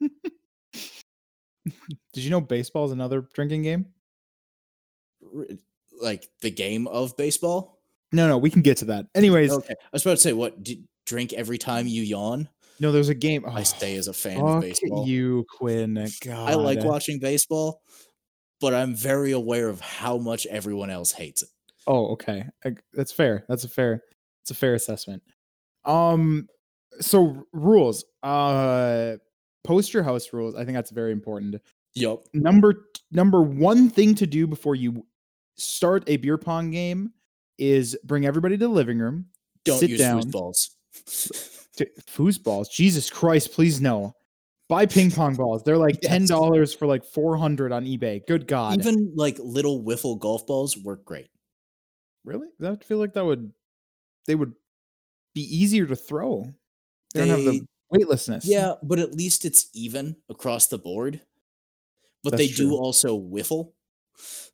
[2.12, 3.86] Did you know baseball is another drinking game?
[6.00, 7.80] Like the game of baseball.
[8.12, 9.06] No, no, we can get to that.
[9.14, 10.62] Anyways, Okay, I was about to say, what?
[10.62, 10.76] Do,
[11.06, 12.48] drink every time you yawn.
[12.80, 13.44] no, there's a game.
[13.46, 15.06] I oh, stay as a fan of baseball.
[15.06, 16.08] you, Quinn.
[16.24, 16.50] God.
[16.50, 17.82] I like watching baseball,
[18.60, 21.48] but I'm very aware of how much everyone else hates it.
[21.86, 22.44] Oh, okay.
[22.64, 23.44] I- That's fair.
[23.48, 24.02] That's a fair.
[24.42, 25.22] It's a fair assessment.
[25.84, 26.48] Um,
[27.00, 28.04] so rules.
[28.22, 29.16] Uh,
[29.64, 30.54] post your house rules.
[30.54, 31.56] I think that's very important.
[31.94, 32.20] Yep.
[32.34, 35.04] Number number one thing to do before you
[35.56, 37.12] start a beer pong game
[37.58, 39.26] is bring everybody to the living room.
[39.64, 40.22] Don't sit use down.
[40.22, 40.68] foosballs.
[42.10, 42.70] Foosballs.
[42.70, 44.14] Jesus Christ, please no.
[44.70, 45.64] Buy ping pong balls.
[45.64, 48.24] They're like ten dollars for like four hundred on eBay.
[48.24, 48.78] Good God.
[48.78, 51.28] Even like little wiffle golf balls work great.
[52.24, 52.46] really?
[52.64, 53.52] I feel like that would
[54.28, 54.54] they would
[55.34, 56.54] be easier to throw.
[57.14, 58.46] They, don't have the weightlessness.
[58.46, 61.20] Yeah, but at least it's even across the board.
[62.22, 63.72] But That's they do also wiffle.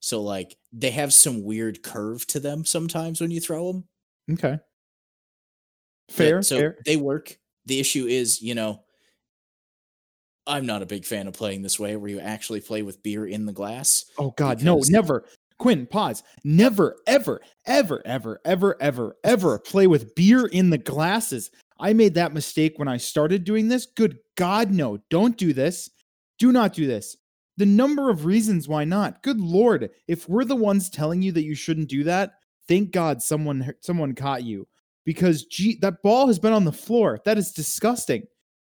[0.01, 3.85] So like they have some weird curve to them sometimes when you throw them.
[4.33, 4.59] Okay.
[6.11, 6.43] Fair.
[6.43, 6.79] so fair.
[6.87, 7.37] they work.
[7.67, 8.85] The issue is, you know,
[10.47, 13.27] I'm not a big fan of playing this way where you actually play with beer
[13.27, 14.05] in the glass.
[14.19, 15.25] Oh God, no, never.
[15.59, 16.23] Quinn, pause.
[16.45, 21.51] Never, ever, ever, ever, ever, ever, ever play with beer in the glasses.
[21.81, 23.87] I made that mistake when I started doing this.
[23.87, 24.99] Good God, no.
[25.11, 25.91] Don't do this.
[26.39, 27.17] Do not do this.
[27.57, 29.23] The number of reasons why not.
[29.23, 29.91] Good Lord.
[30.07, 32.35] If we're the ones telling you that you shouldn't do that,
[32.69, 34.69] thank God someone someone caught you.
[35.05, 37.21] Because gee, that ball has been on the floor.
[37.25, 38.27] That is disgusting.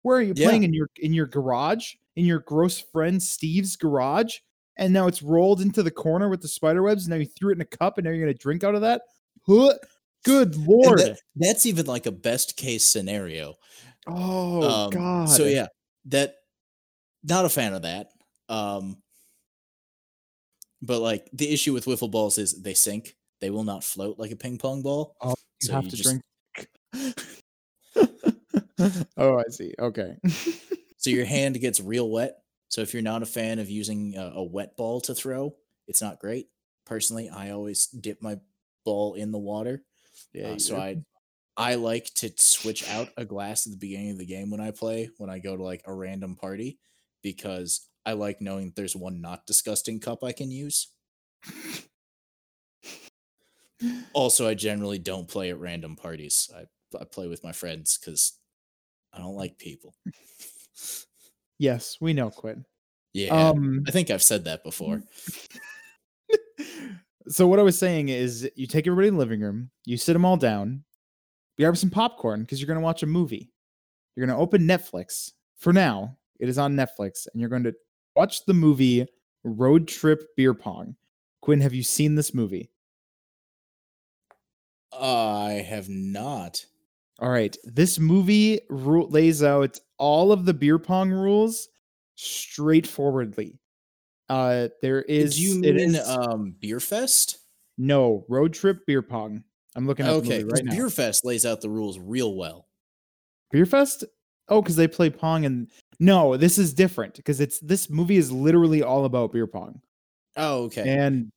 [0.10, 0.48] Where are you Yeah.
[0.48, 1.94] playing in your in your garage?
[2.16, 4.38] In your gross friend Steve's garage?
[4.78, 7.04] and now it's rolled into the corner with the spider webs.
[7.06, 8.82] And now you threw it in a cup, and now you're gonna drink out of
[8.82, 9.02] that.
[9.46, 9.74] Huh,
[10.24, 11.00] Good lord!
[11.00, 13.56] that- that's even like a best case scenario.
[14.08, 15.30] oh Um, god!
[15.30, 15.68] So yeah,
[16.06, 16.36] that
[17.24, 18.10] not a fan of that.
[18.48, 19.04] Um
[20.82, 23.16] but like the issue with wiffle balls is they sink.
[23.42, 25.16] They will not float like a ping pong ball.
[25.22, 26.22] Oh, you so have you to just-
[26.54, 26.70] drink.
[29.18, 29.74] oh, I see.
[29.80, 30.16] Okay.
[31.02, 32.40] So your hand gets real wet.
[32.68, 35.56] So if you're not a fan of using a, a wet ball to throw,
[35.88, 36.48] it's not great.
[36.86, 38.40] Personally, I always dip my
[38.84, 39.82] ball in the water.
[40.34, 40.50] yeah.
[40.50, 40.82] Uh, so do.
[40.82, 40.98] I
[41.56, 44.72] I like to switch out a glass at the beginning of the game when I
[44.72, 46.80] play when I go to like a random party
[47.24, 50.90] because I like knowing that there's one not disgusting cup I can use.
[54.14, 56.50] Also, I generally don't play at random parties.
[56.56, 56.66] I,
[57.00, 58.34] I play with my friends because
[59.14, 59.96] I don't like people.
[61.58, 62.66] yes, we know, Quinn.
[63.14, 63.84] Yeah, Um.
[63.88, 65.02] I think I've said that before.
[67.28, 70.14] so what I was saying is, you take everybody in the living room, you sit
[70.14, 70.84] them all down,
[71.58, 73.52] you grab some popcorn because you're gonna watch a movie.
[74.16, 75.32] You're gonna open Netflix.
[75.58, 77.76] For now, it is on Netflix, and you're going to
[78.16, 79.06] watch the movie
[79.44, 80.96] Road Trip Beer Pong.
[81.42, 82.72] Quinn, have you seen this movie?
[84.98, 86.66] I have not.
[87.20, 91.68] All right, this movie ru- lays out all of the beer pong rules
[92.16, 93.60] straightforwardly.
[94.30, 95.36] Uh, there is.
[95.36, 97.38] Do you mean is- um, Beer Fest?
[97.78, 99.44] no road trip beer pong?
[99.76, 100.74] I'm looking at the Okay, right now.
[100.76, 102.68] Beer Fest lays out the rules real well.
[103.52, 104.04] Beer Fest?
[104.50, 108.32] Oh, because they play pong and no, this is different because it's this movie is
[108.32, 109.82] literally all about beer pong
[110.38, 110.88] Oh, okay.
[110.90, 111.32] and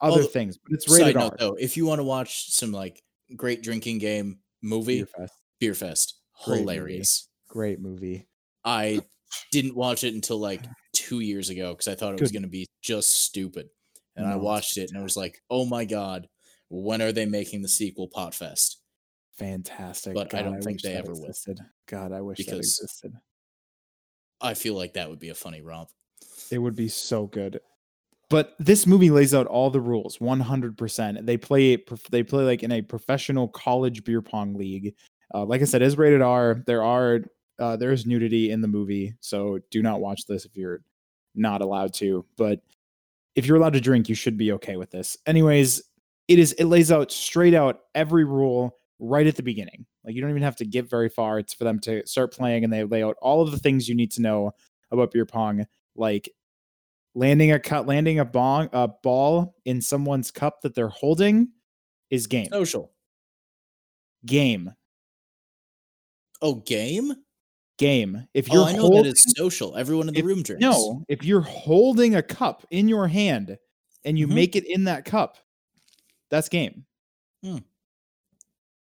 [0.00, 1.36] other Although- things, but it's Side rated note R.
[1.38, 3.02] though, if you want to watch some like
[3.34, 6.60] great drinking game movie, Beer Fest, Beer Fest, Great movie.
[6.60, 7.28] hilarious.
[7.48, 8.28] great movie.
[8.64, 9.00] I
[9.52, 12.48] didn't watch it until like two years ago because I thought it was going to
[12.48, 13.68] be just stupid,
[14.16, 16.28] and I No, it's watched it and I was like, "Oh my god,
[16.68, 18.76] when are they making the sequel Potfest?"
[19.38, 20.14] Fantastic.
[20.14, 21.26] But I don't think they ever will.
[21.26, 21.60] existed.
[21.86, 23.12] God, I wish that existed.
[24.40, 25.90] I feel like that would be a funny romp.
[26.50, 27.60] It would be so good.
[28.28, 31.26] But this movie lays out all the rules 100%.
[31.26, 34.94] They play they play like in a professional college beer pong league.
[35.32, 36.62] Uh, like I said, is rated R.
[36.66, 37.20] There are
[37.58, 40.82] uh, there is nudity in the movie, so do not watch this if you're
[41.34, 42.24] not allowed to.
[42.36, 42.60] But
[43.34, 45.16] if you're allowed to drink, you should be okay with this.
[45.26, 45.82] Anyways,
[46.26, 49.86] it is it lays out straight out every rule right at the beginning.
[50.04, 51.38] Like you don't even have to get very far.
[51.38, 53.94] It's for them to start playing, and they lay out all of the things you
[53.94, 54.52] need to know
[54.90, 56.28] about beer pong, like
[57.16, 61.48] landing a cut, landing a bong, a ball in someone's cup that they're holding
[62.10, 62.48] is game.
[62.52, 62.92] Social.
[64.26, 64.70] Game.
[66.42, 67.14] Oh, game?
[67.78, 68.26] Game.
[68.34, 69.76] If you're Oh, I know holding, that it's social.
[69.76, 70.60] Everyone in the if- room drinks.
[70.60, 73.56] no, if you're holding a cup in your hand
[74.04, 74.34] and you Mhm.
[74.34, 75.38] make it in that cup,
[76.30, 76.84] that's game.
[77.42, 77.58] Hmm.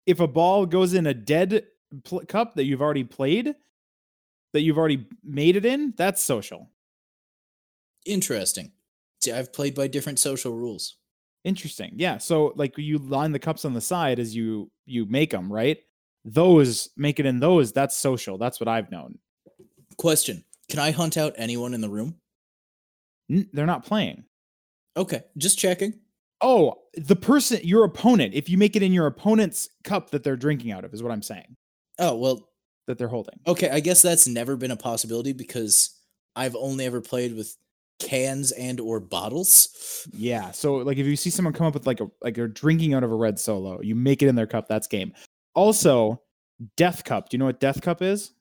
[0.07, 1.67] If a ball goes in a dead
[2.05, 3.55] pl- cup that you've already played,
[4.53, 6.71] that you've already made it in, that's social.
[8.07, 8.73] Interesting.
[9.23, 10.97] See, I've played by different social rules.
[11.45, 11.93] Interesting.
[11.97, 12.19] Yeah.
[12.19, 15.79] So like you line the cups on the side as you you make them, right?
[16.25, 17.73] Those make it in those.
[17.73, 18.37] That's social.
[18.39, 19.19] That's what I've known.
[19.97, 22.17] Question: Can I hunt out anyone in the room?
[23.31, 24.25] N- they're not playing.
[24.97, 25.95] Okay, just checking.
[26.43, 28.35] Oh, the person, your opponent.
[28.35, 31.13] If you make it in your opponent's cup that they're drinking out of, is what
[31.13, 31.57] I'm saying.
[31.99, 32.49] Oh well,
[32.87, 33.39] That they're holding.
[33.47, 33.71] okay.
[33.71, 35.91] I guess that's never been a possibility because
[36.37, 37.57] I've only ever played with
[38.01, 40.07] cans and or bottles.
[40.13, 40.51] Yeah.
[40.51, 43.05] So like if you see someone come up with like a like they're drinking out
[43.05, 44.67] of a red solo, you make it in their cup.
[44.69, 45.13] That's game.
[45.55, 46.23] Also,
[46.77, 47.29] death cup.
[47.29, 48.33] Do you know what death cup is?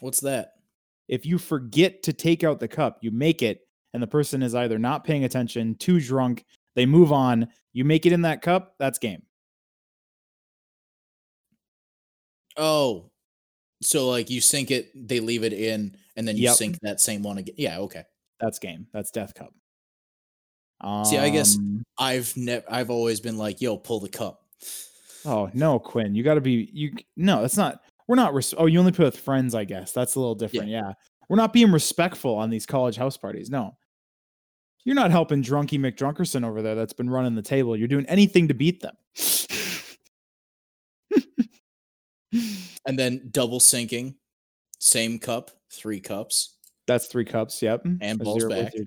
[0.00, 0.52] What's that?
[1.08, 4.54] if you forget to take out the cup, you make it, and the person is
[4.54, 6.44] either not paying attention, too drunk,
[6.76, 9.20] they move on, you make it in that cup, that's game.
[12.56, 13.10] Oh,
[13.82, 16.54] so like you sink it, they leave it in, and then you Yep.
[16.56, 17.56] sink that same one again.
[17.58, 18.04] Yeah, okay.
[18.40, 18.86] That's game.
[18.92, 19.52] That's death cup.
[21.04, 24.42] See, I guess- Um, I've never, I've always been like, yo, pull the cup.
[25.26, 26.92] Oh no, Quinn, you got to be you.
[27.16, 27.80] No, that's not.
[28.08, 28.32] We're not.
[28.32, 29.92] Res- oh, you only play with friends, I guess.
[29.92, 30.68] That's a little different.
[30.68, 30.92] Yeah.
[31.28, 33.50] we're not being respectful on these college house parties.
[33.50, 33.76] No,
[34.84, 36.74] you're not helping Drunky McDrunkerson over there.
[36.74, 37.76] That's been running the table.
[37.76, 38.96] You're doing anything to beat them.
[42.86, 44.14] And then double sinking,
[44.78, 46.56] same cup, three cups.
[46.90, 47.62] That's three cups.
[47.62, 47.84] Yep.
[47.84, 47.98] Mm.
[48.00, 48.74] And That's balls your- back.
[48.74, 48.86] your-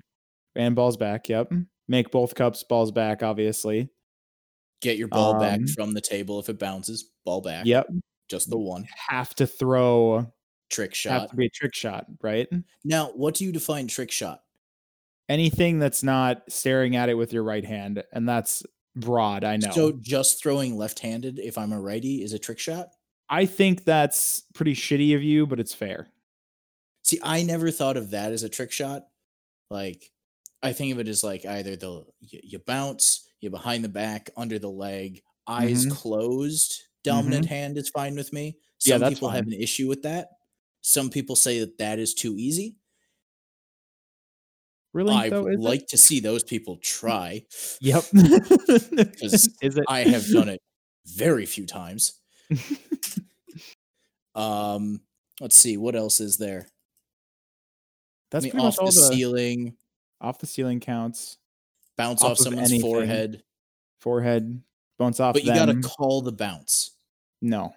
[0.56, 1.28] And balls back.
[1.28, 1.50] Yep.
[1.50, 1.66] Mm.
[1.88, 3.22] Make both cups balls back.
[3.22, 3.88] Obviously.
[4.82, 7.10] Get your ball back Um, from the table if it bounces.
[7.24, 7.64] Ball back.
[7.64, 7.88] Yep.
[8.28, 10.30] Just the one Have to throw.
[10.70, 11.20] trick shot.
[11.22, 12.50] Have to be a trick shot, right?
[12.50, 12.64] Mm.
[12.84, 14.42] Now, what do you define trick shot?
[15.28, 18.62] Anything that's not staring at it with your right hand, and that's
[18.96, 19.42] broad.
[19.44, 19.70] I know.
[19.70, 22.88] So just throwing left-handed if I'm a righty is a trick shot?
[23.30, 26.08] I think that's pretty shitty of you, but it's fair.
[27.04, 29.06] See, I never thought of that as a trick shot.
[29.70, 30.10] Like,
[30.62, 34.30] I think of it as like either the you, you bounce, you behind the back,
[34.36, 35.90] under the leg, eyes Mhm.
[35.90, 36.82] closed.
[37.04, 38.58] Dominant hand is fine with me.
[38.78, 40.30] Some Yeah, people have an issue with that.
[40.82, 42.76] Some people say that that is too easy.
[44.92, 45.14] Really?
[45.14, 45.76] I though, would is it?
[45.76, 47.44] like to see those people try.
[47.80, 48.04] Yep.
[49.20, 49.86] it?
[49.86, 50.62] I have done it
[51.06, 52.20] very few times.
[54.34, 55.00] Um,
[55.40, 56.68] let's see what else is there.
[58.34, 59.76] That's I mean, pretty off much all the ceiling,
[60.20, 61.38] off the ceiling counts.
[61.96, 63.44] bounce off off, someone's forehead,
[64.00, 64.60] Forehead
[64.98, 65.34] bounce off.
[65.34, 66.96] but you got to call the bounce.
[67.40, 67.72] no.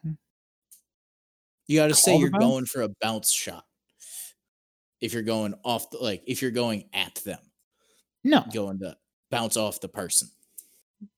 [1.68, 3.66] You got to say you're going for a bounce shot.
[5.00, 7.38] If you're going off, the, like if you're going at them,
[8.24, 8.44] No.
[8.52, 8.98] going to
[9.30, 10.28] bounce off the person.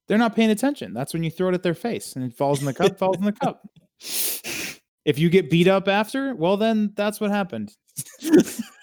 [0.10, 0.94] They're not paying attention.
[0.94, 3.16] That's when you throw it at their face and it falls in the cup, falls
[3.16, 3.66] in the cup.
[5.06, 7.74] If you get beat up after, well, then that's what happened.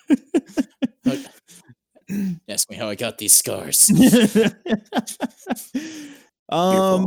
[2.49, 3.90] Ask me how I got these scars.
[6.49, 7.07] um.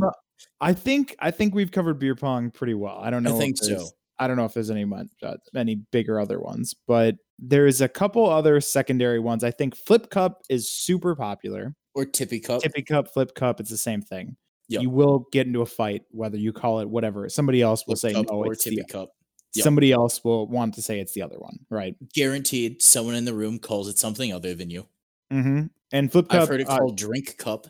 [0.61, 2.99] I think I think we've covered beer pong pretty well.
[3.01, 3.35] I don't know.
[3.35, 3.89] I think so.
[4.19, 4.85] I don't know if there's any
[5.23, 9.43] uh, any bigger other ones, but there's a couple other secondary ones.
[9.43, 11.73] I think Flip Cup is super popular.
[11.95, 12.61] Or tippy cup.
[12.61, 14.35] Tippy Cup, Flip Cup, it's the same thing.
[14.67, 14.83] Yep.
[14.83, 17.27] You will get into a fight, whether you call it whatever.
[17.29, 19.09] Somebody else will flip say no, or it's tippy the, cup.
[19.55, 19.63] Yep.
[19.63, 21.95] somebody else will want to say it's the other one, right?
[22.13, 24.85] Guaranteed, someone in the room calls it something other than you.
[25.31, 25.65] Mm-hmm.
[25.91, 27.67] And Flip Cup, I've heard it uh, called drink cup.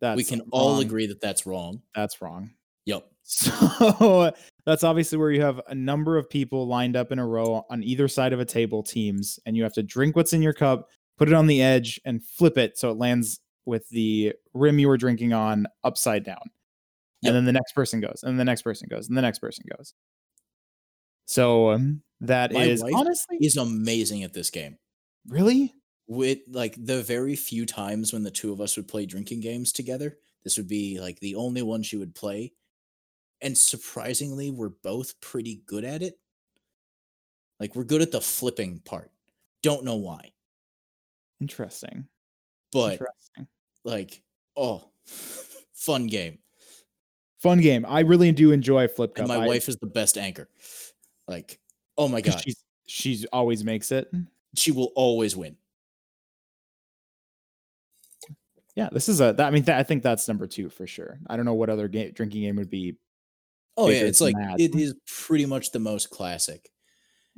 [0.00, 1.82] that's we can all agree that that's wrong.
[1.94, 2.50] that's wrong.
[2.86, 3.06] Yep.
[3.26, 4.32] So
[4.66, 7.82] that's obviously where you have a number of people lined up in a row on
[7.82, 10.90] either side of a table, teams, and you have to drink what's in your cup,
[11.16, 14.88] put it on the edge, and flip it so it lands with the rim you
[14.88, 16.50] were drinking on upside down.
[17.22, 17.30] Yep.
[17.30, 19.64] And then the next person goes, and the next person goes, and the next person
[19.76, 19.94] goes.
[21.26, 24.76] So um, that My is honestly He's amazing at this game.
[25.26, 25.74] really
[26.06, 29.72] with like the very few times when the two of us would play drinking games
[29.72, 32.52] together this would be like the only one she would play
[33.40, 36.18] and surprisingly we're both pretty good at it
[37.58, 39.10] like we're good at the flipping part
[39.62, 40.30] don't know why
[41.40, 42.06] interesting.
[42.70, 43.46] but interesting.
[43.84, 44.22] like
[44.58, 44.84] oh
[45.72, 46.38] fun game
[47.40, 47.84] Fun game.
[47.86, 49.28] I really do enjoy Flip Cup.
[49.28, 50.48] and my I- wife is the best anchor
[51.28, 51.58] like
[51.96, 54.12] oh my god she's she's always makes it.
[54.14, 54.26] Mm.
[54.56, 55.56] she will always win
[58.74, 59.32] Yeah, this is a.
[59.32, 61.18] That, I mean, that, I think that's number two for sure.
[61.28, 62.96] I don't know what other game, drinking game would be.
[63.76, 64.60] Oh yeah, it's like that.
[64.60, 66.70] it is pretty much the most classic.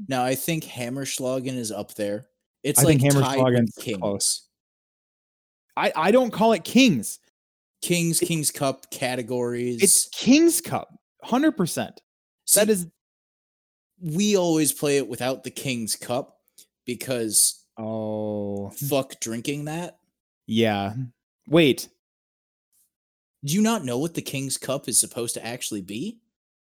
[0.08, 2.26] Now I think Hammerschlagen is up there.
[2.62, 3.98] It's I like think tied Hammerschlagen's Kings.
[3.98, 4.48] close.
[5.76, 7.18] I I don't call it Kings.
[7.82, 9.82] Kings, Kings Cup categories.
[9.82, 10.88] It's Kings Cup,
[11.22, 12.00] hundred percent.
[12.54, 12.86] That See, is
[14.00, 16.38] we always play it without the King's Cup
[16.84, 19.98] because Oh, fuck drinking that.
[20.46, 20.94] yeah.
[21.48, 21.88] Wait,
[23.44, 26.20] Do you not know what the King's Cup is supposed to actually be?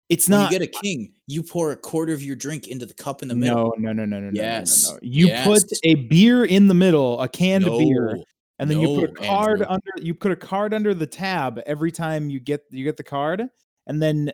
[0.08, 0.50] it's When not.
[0.52, 3.28] you get a king, you pour a quarter of your drink into the cup in
[3.28, 3.74] the middle.
[3.78, 4.98] no, no, no, no, no, no, no, Yes, no, no.
[5.02, 8.18] You put a beer in the middle, a canned beer,
[8.58, 9.66] and then you put a card Andrew.
[9.68, 9.90] under.
[10.02, 13.48] You put a card under the tab every time you get you get the card,
[13.86, 14.30] and then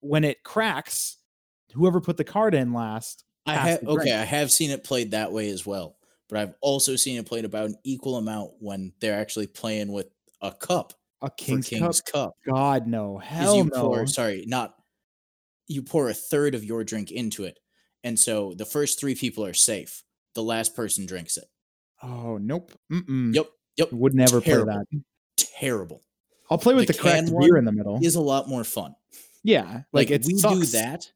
[0.00, 1.16] when it cracks,
[1.74, 3.24] whoever put the card in last.
[3.46, 4.12] I have okay.
[4.12, 5.96] I have seen it played that way as well,
[6.28, 10.08] but I've also seen it played about an equal amount when they're actually playing with
[10.42, 10.92] a cup
[11.22, 12.12] A king's, King's cup.
[12.12, 12.54] Cup.
[12.54, 13.70] God no, hell no.
[13.70, 14.74] pour sorry, not
[15.68, 17.58] you pour a third of your drink into it,
[18.02, 20.02] and so the first three people are safe.
[20.34, 21.46] The last person drinks it.
[22.02, 22.72] Oh nope.
[22.92, 23.32] Mm-mm.
[23.34, 23.46] Yep,
[23.76, 23.92] yep.
[23.92, 24.72] Would never Terrible.
[24.72, 25.02] play that.
[25.36, 26.02] Terrible.
[26.50, 27.98] I'll play with The the, cracked beer in the middle.
[28.02, 28.94] Is a lot more fun.
[29.42, 31.10] yeah, like, Like, it we do that.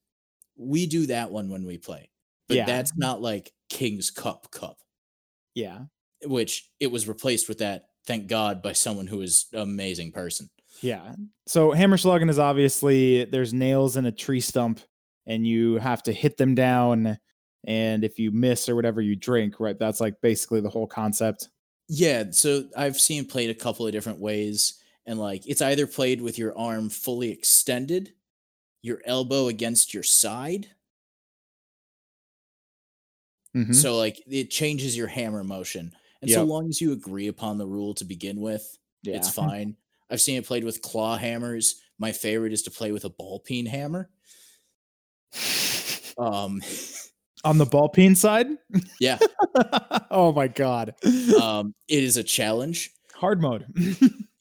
[0.60, 2.10] We do that one when we play,
[2.48, 2.66] but Yeah.
[2.66, 4.78] that's not like King's Cup Cup.
[5.54, 5.84] Yeah,
[6.24, 10.48] which it was replaced with that thank god by someone who is an amazing person
[10.82, 11.14] yeah.
[11.46, 14.80] So Hammerschlagen is obviously there's nails in a tree stump,
[15.26, 17.18] and you have to hit them down.
[17.66, 19.60] And if you miss or whatever, you drink.
[19.60, 21.48] Right, that's like basically the whole concept.
[21.88, 24.74] yeah so i've seen played a couple of different ways
[25.06, 28.12] and like it's either played with your arm fully extended
[28.82, 30.68] your elbow against your side
[33.56, 33.74] Mhm.
[33.74, 37.66] so like it changes your hammer motion and so long as you agree upon the
[37.66, 39.16] rule to begin with yeah.
[39.16, 39.76] it's fine
[40.08, 43.40] i've seen it played with claw hammers my favorite is to play with a ball
[43.40, 44.08] peen hammer
[46.18, 46.60] um
[47.42, 48.48] On the ball peen side.
[49.00, 49.18] yeah
[50.10, 50.94] oh my god.
[51.42, 53.66] um it is a challenge Hard mode.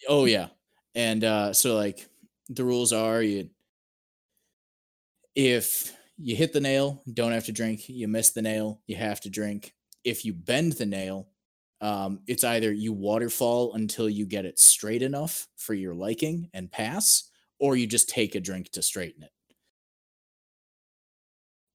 [0.08, 0.48] Oh yeah.
[0.96, 2.08] And uh so like
[2.50, 3.50] the rules are you
[5.40, 7.88] if you hit the nail, don't have to drink.
[7.88, 9.74] You miss the nail, you have to drink.
[10.04, 11.30] If you bend the nail,
[11.82, 16.70] um it's either you waterfall until you get it straight enough for your liking and
[16.70, 19.32] pass or you just take a drink to straighten it.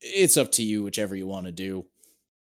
[0.02, 1.86] It's up to you whichever you want to do.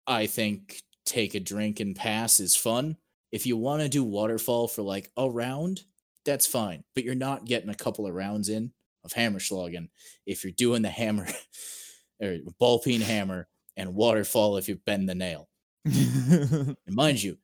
[0.08, 2.96] I think take a drink and pass is fun.
[3.30, 5.84] If you want to do waterfall for like a round,
[6.24, 6.82] that's fine.
[6.96, 8.72] But you're not getting a couple of rounds in
[9.04, 9.88] of Hammerschlagen
[10.26, 11.28] if you're doing the hammer
[12.22, 15.48] or ball peen hammer and waterfall if you bend the nail.
[15.86, 17.38] And mind you,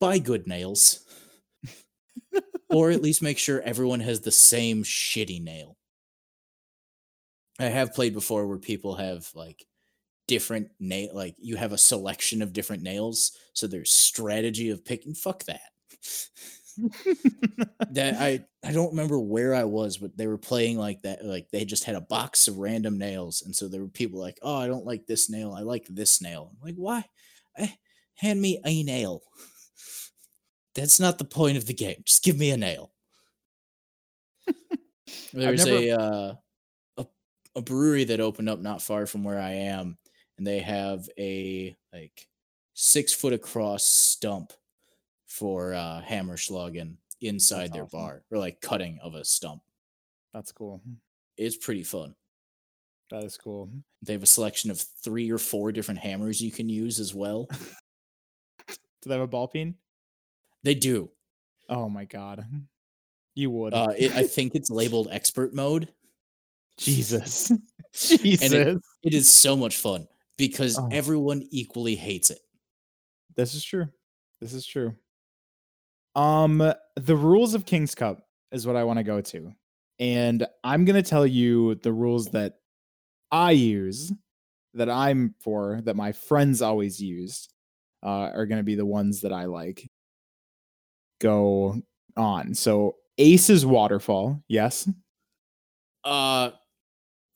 [0.00, 1.04] buy good nails.
[2.68, 5.76] or at least make sure everyone has the same shitty nail.
[7.58, 9.64] I have played before where people have like
[10.26, 15.14] different nail like you have a selection of different nails, so there's strategy of picking
[15.14, 15.60] fuck that.
[17.90, 21.24] that I I don't remember where I was, but they were playing like that.
[21.24, 24.38] Like they just had a box of random nails, and so there were people like,
[24.42, 25.52] "Oh, I don't like this nail.
[25.52, 27.04] I like this nail." I'm like, why?
[27.56, 27.68] Eh,
[28.16, 29.22] hand me a nail.
[30.74, 32.02] That's not the point of the game.
[32.04, 32.92] Just give me a nail.
[35.32, 36.34] There's never- a uh,
[36.98, 37.06] a
[37.56, 39.98] a brewery that opened up not far from where I am,
[40.36, 42.28] and they have a like
[42.74, 44.52] six foot across stump
[45.28, 47.98] for uh, Hammerschlagen inside their awesome.
[48.00, 49.62] bar, or like cutting of a stump.
[50.34, 50.82] That's cool.
[51.36, 52.14] It's pretty fun.
[53.10, 53.70] That is cool.
[54.02, 57.48] They have a selection of three or four different hammers you can use as well.
[58.68, 58.74] Do
[59.06, 59.74] they have a ball peen?
[60.64, 61.08] They do.
[61.68, 62.44] Oh my god.
[63.34, 63.72] You would.
[63.72, 65.88] Uh, it, I think it's labeled expert mode.
[66.76, 67.52] Jesus.
[67.94, 68.52] Jesus.
[69.02, 70.88] It is so much fun because Oh.
[70.90, 72.40] everyone equally hates it.
[73.36, 73.86] This is true.
[74.40, 74.94] This is true.
[76.18, 79.52] Um, the rules of King's Cup is what I want to go to.
[80.00, 82.54] And I'm going to tell you the rules that
[83.30, 84.12] I use,
[84.74, 87.52] that I'm for, that my friends always used,
[88.02, 89.88] uh, are going to be the ones that I like.
[91.20, 91.80] Go
[92.16, 92.54] on.
[92.54, 94.42] So, Ace is waterfall.
[94.48, 94.88] Yes.
[96.04, 96.50] Uh,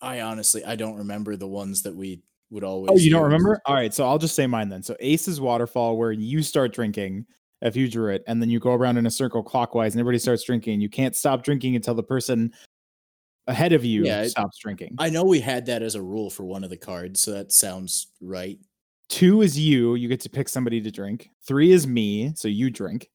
[0.00, 2.90] I honestly I don't remember the ones that we would always.
[2.92, 3.32] Oh, you don't use.
[3.32, 3.60] remember?
[3.66, 4.82] All right, so I'll just say mine then.
[4.82, 7.26] So Ace is waterfall, where you start drinking
[7.62, 10.18] if you drew it, and then you go around in a circle clockwise, and everybody
[10.18, 10.80] starts drinking.
[10.80, 12.52] You can't stop drinking until the person
[13.46, 14.94] ahead of you Yeah, stops drinking.
[14.98, 17.52] I know we had that as a rule for one of the cards, so that
[17.52, 18.58] sounds right.
[19.08, 19.94] Two is you.
[19.94, 21.30] You get to pick somebody to drink.
[21.46, 23.10] Three is me, so you drink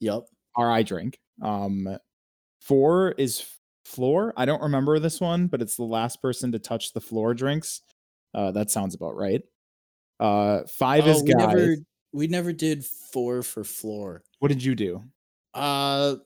[0.00, 0.22] Yep.
[0.56, 1.18] or I drink.
[1.42, 1.98] Um,
[2.60, 3.44] four is
[3.84, 4.32] floor.
[4.36, 7.82] I don't remember this one, but it's the last person to touch the floor drinks.
[8.32, 9.42] Uh, that sounds about right.
[10.18, 11.46] Uh, five Oh, is we guys.
[11.46, 11.76] never
[12.14, 14.22] we never did four for floor.
[14.38, 15.02] What did you do?
[15.52, 16.16] Uh,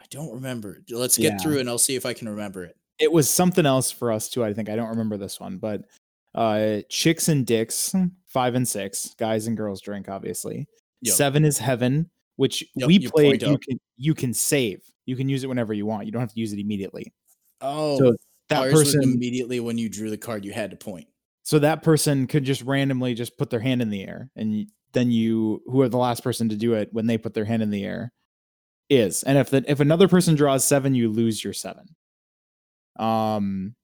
[0.00, 0.82] I don't remember.
[0.90, 1.38] Let's get Yeah.
[1.38, 2.76] through and I'll see if I can remember it.
[2.98, 4.42] it was something else for us too.
[4.44, 5.82] I think I don't remember this one, but
[6.34, 7.94] Uh, chicks and dicks,
[8.26, 9.14] five and six.
[9.18, 10.66] Guys and girls drink, obviously.
[11.02, 11.14] Yep.
[11.14, 14.82] Seven is heaven, which Yep, we you You can you can save.
[15.06, 16.04] You can use it whenever you want.
[16.06, 17.12] You don't have to use it immediately.
[17.62, 18.16] Oh, So
[18.48, 21.06] that person, immediately when you drew the card, you had to point.
[21.46, 25.12] So that person could just randomly just put their hand in the air, and then
[25.12, 27.70] you, who are the last person to do it when they put their hand in
[27.70, 28.12] the air,
[28.90, 29.22] is.
[29.22, 31.94] And if the, if another person draws seven, you lose your seven.
[32.98, 33.76] Um,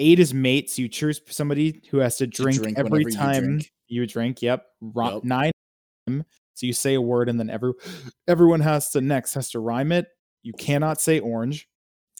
[0.00, 0.76] eight is mates.
[0.76, 3.72] You choose somebody who has to drink, drink every whenever you time drink.
[3.86, 4.42] you drink.
[4.42, 4.64] Yep.
[4.80, 5.24] Ri- Yep.
[5.24, 5.52] Nine.
[6.08, 7.74] So you say a word, and then every
[8.26, 10.06] everyone has to next has to rhyme it.
[10.42, 11.68] You cannot say orange,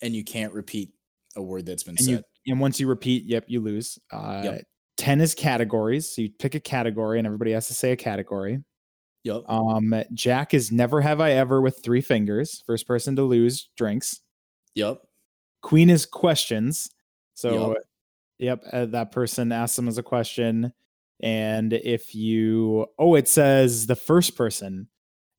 [0.03, 0.91] and you can't repeat
[1.35, 2.25] a word that's been and said.
[2.45, 3.99] you and once you repeat, yep, you lose.
[4.13, 4.63] Uh, Yep.
[4.97, 6.09] Ten is categories.
[6.15, 8.63] So you pick a category, and everybody has to say a category.
[9.25, 9.43] yep.
[9.49, 12.63] Um, Jack is never have I ever with three fingers.
[12.67, 14.21] First person to lose drinks.
[14.75, 14.99] yep.
[15.63, 16.91] Queen is questions.
[17.35, 17.83] So, Yep.
[18.39, 20.73] yep, uh, that person asks them as a question.
[21.21, 24.89] And if you, oh, it says the first person.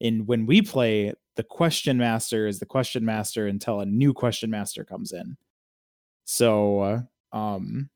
[0.02, 4.50] And when we play, the question master is the question master until a new question
[4.50, 5.38] master comes in.
[6.26, 7.02] So, uh,
[7.38, 7.90] um,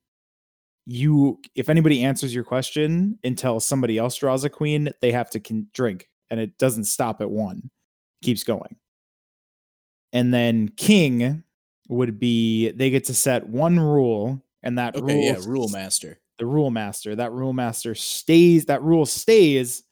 [0.89, 5.39] you, if anybody answers your question until somebody else draws a queen, they have to
[5.39, 7.69] con- drink, and it doesn't stop at one,
[8.23, 8.75] keeps going.
[10.13, 11.43] And then king
[11.89, 16.19] would be they get to set one rule, and that Okay, rule, yeah, rule master.
[16.39, 17.15] the rule master.
[17.15, 18.65] That rule master stays.
[18.65, 19.83] That rule stays.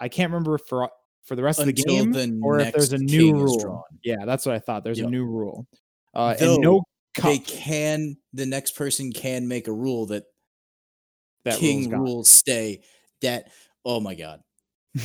[0.00, 0.88] I can't remember for
[1.24, 3.84] for the rest of the game, the or if there's a new rule.
[4.02, 4.84] Yeah, that's what I thought.
[4.84, 5.66] There's a new rule,
[6.14, 6.82] uh, Though and no
[7.14, 7.24] cup.
[7.24, 10.24] They can the next person can make a rule that,
[11.44, 12.82] that king rules stay.
[13.22, 13.50] That
[13.84, 14.40] oh my god.
[14.94, 15.02] they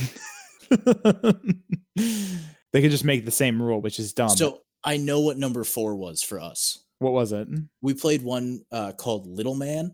[2.81, 4.29] could just make the same rule, which is dumb.
[4.29, 6.83] So I know what number four was for us.
[6.99, 7.47] what was it?
[7.81, 9.93] We played one uh, called Little Man.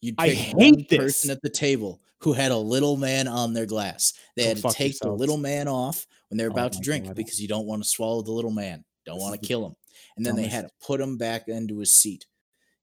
[0.00, 0.98] You'd I pick hate one this.
[0.98, 4.12] person at the table who had a little man on their glass.
[4.36, 7.06] They Go had to take the little man off when they're Oh about to drink
[7.06, 7.16] God.
[7.16, 8.84] because you don't want to swallow the little man.
[9.06, 9.74] Don't want to kill him.
[10.16, 12.26] And then they had to put him back into his seat.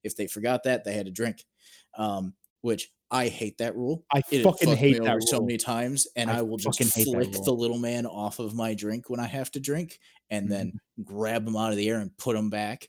[0.03, 1.45] If they forgot that, they had to drink.
[1.95, 4.05] Um, which I hate that rule.
[4.13, 7.31] I It fucking hate that over so many times, and I I, will just flick
[7.31, 9.99] the little man off of my drink when I have to drink,
[10.29, 11.03] and then Mm-hmm.
[11.03, 12.87] grab him out of the air and put him back.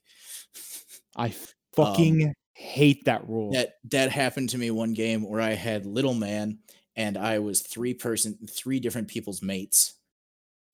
[1.17, 1.31] I
[1.75, 3.49] fucking hate that rule.
[3.49, 6.59] Um, That that happened to me one game where I had little man,
[6.95, 9.95] and I was three person, three different people's mates,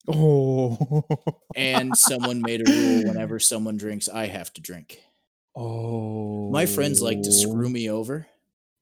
[0.07, 1.03] oh,
[1.55, 5.01] and someone made a rule: whenever someone drinks, I have to drink.
[5.55, 8.27] oh, My friends like to screw me over.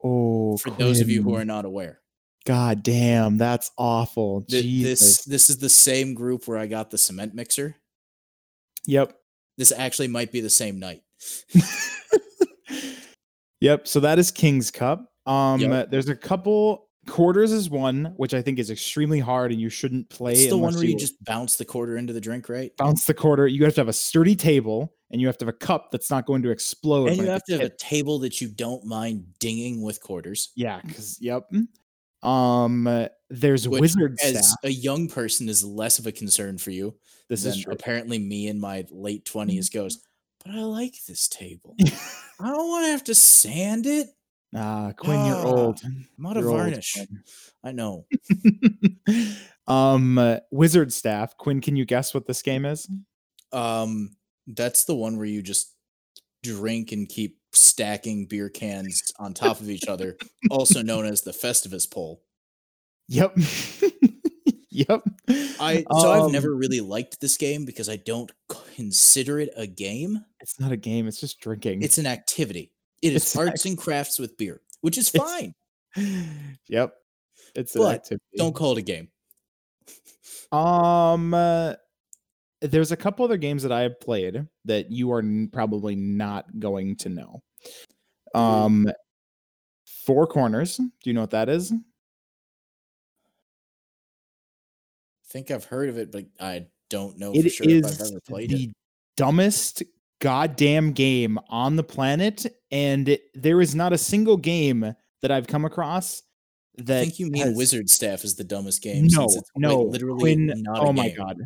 [0.04, 2.00] Oh, For those of you who are not aware,
[2.46, 4.44] God damn, that's awful.
[4.44, 5.00] Th- Jesus.
[5.00, 7.76] this this is the same group where I got the cement mixer.
[8.86, 9.18] Yep.
[9.58, 11.02] This actually might be the same night.
[13.60, 13.88] yep.
[13.88, 15.12] So that is King's Cup.
[15.26, 15.92] Um, Yep.
[15.92, 20.10] there's a couple quarters is one, which I think is extremely hard, and you shouldn't
[20.10, 20.34] play.
[20.34, 22.72] It's the one where you just bounce the quarter into the drink, right?
[22.78, 23.48] bounce the quarter.
[23.48, 26.12] You have to have a sturdy table, and you have to have a cup that's
[26.12, 27.10] not going to explode.
[27.10, 30.52] And you have to have a table that you don't mind dinging with quarters.
[30.56, 31.50] yeah, because yep.
[32.24, 34.58] Um, there's Which, wizard As staff.
[34.64, 36.96] a young person, is less of a concern for you.
[37.30, 37.74] This than is true.
[37.74, 37.80] Mm-hmm.
[37.80, 40.02] apparently me in my late twenties goes.
[40.46, 41.76] But I like this table.
[42.40, 44.08] I don't want to have to sand it.
[44.56, 45.80] Ah, Quinn, you're Ah, old.
[45.84, 46.94] I'm out of old, varnish.
[46.94, 47.24] Quinn.
[47.64, 48.06] I know.
[49.68, 51.36] um, uh, wizard staff.
[51.38, 52.90] Quinn, can you guess what this game is?
[53.52, 54.16] Um,
[54.48, 55.74] that's the one where you just
[56.44, 60.18] drink and keep stacking beer cans on top of each other,
[60.50, 62.22] also known as the Festivus pole.
[63.10, 63.38] Yep.
[64.70, 65.02] yep.
[65.60, 68.32] I so I've Um, never really liked this game because I don't
[68.76, 70.24] consider it a game.
[70.40, 71.08] It's not a game.
[71.08, 71.82] It's just drinking.
[71.82, 72.72] It's an activity.
[73.02, 75.54] It is It's arts and crafts with beer, which is fine.
[76.68, 76.94] yep.
[77.56, 78.24] It's But activity.
[78.38, 79.10] Don't call it a game.
[80.52, 81.74] Um, uh,
[82.62, 86.46] there's a couple other games that I have played that you are n- probably not
[86.60, 87.42] going to know.
[88.34, 88.88] Um,
[90.06, 90.78] Four Corners.
[90.78, 91.72] Do you know what that is?
[91.72, 91.76] I
[95.30, 98.20] think I've heard of it, but I don't know It for sure if I've ever
[98.28, 98.70] played the it.
[99.18, 99.84] dumbest
[100.20, 105.48] goddamn game on the planet, and it- there is not a single game that I've
[105.48, 106.24] come across
[106.78, 109.08] that I think you mean has- Wizard Staff is the dumbest game.
[109.08, 111.18] No, since it's no, literally Quinn, not oh my game.
[111.18, 111.38] god!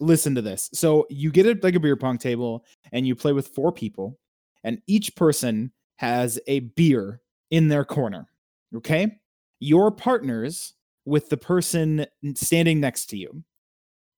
[0.00, 0.68] Listen to this.
[0.72, 4.18] So you get it like a beer pong table, and you play with four people,
[4.64, 7.20] and each person has a beer
[7.50, 8.26] in their corner.
[8.74, 9.18] Okay,
[9.60, 10.74] your partners
[11.04, 13.44] with the person standing next to you,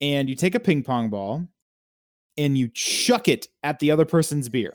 [0.01, 1.47] and you take a ping pong ball,
[2.39, 4.75] and you chuck it at the other person's beer.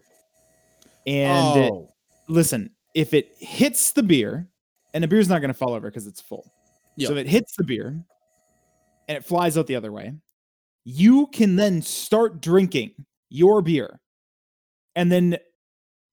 [1.05, 1.89] And oh,
[2.27, 4.47] listen, if it hits the beer,
[4.93, 6.51] and the beer's not going to fall over because it's full.
[6.95, 7.07] Yep.
[7.07, 8.03] So if it hits the beer
[9.07, 10.13] and it flies out the other way,
[10.83, 12.93] you can then start drinking
[13.29, 13.99] your beer.
[14.95, 15.37] And then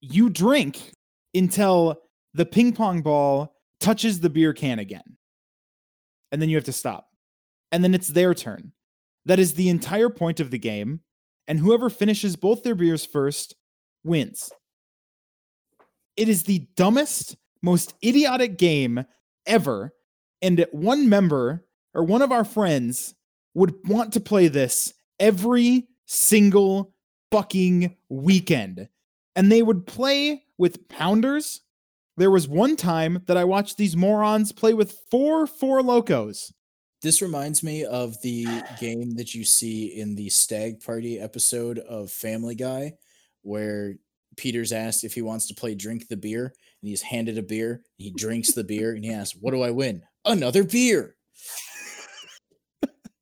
[0.01, 0.93] you drink
[1.35, 2.03] until
[2.35, 5.17] the ping pong ball touches the beer can again.
[6.33, 7.09] And then you have to stop.
[7.73, 8.73] And then it's their turn.
[9.25, 11.01] That is the entire point of the game.
[11.47, 13.55] And whoever finishes both their beers first
[14.03, 14.51] wins.
[16.17, 19.05] It is the dumbest, most idiotic game
[19.47, 19.93] ever.
[20.41, 23.15] And one member or one of our friends
[23.55, 26.95] would want to play this every single
[27.31, 28.89] fucking weekend.
[29.37, 31.63] And they would play with pounders.
[32.17, 36.53] There was one time that I watched these morons play with four Four Lokos.
[37.05, 38.47] This reminds me of the
[38.81, 42.95] game that you see in the Stag Party episode of Family Guy,
[43.43, 43.97] where
[44.39, 47.83] Peter's asked if he wants to play Drink the Beer, and he's handed a beer.
[47.99, 50.03] He drinks the beer, and he asks, What do I win?
[50.25, 51.15] Another beer.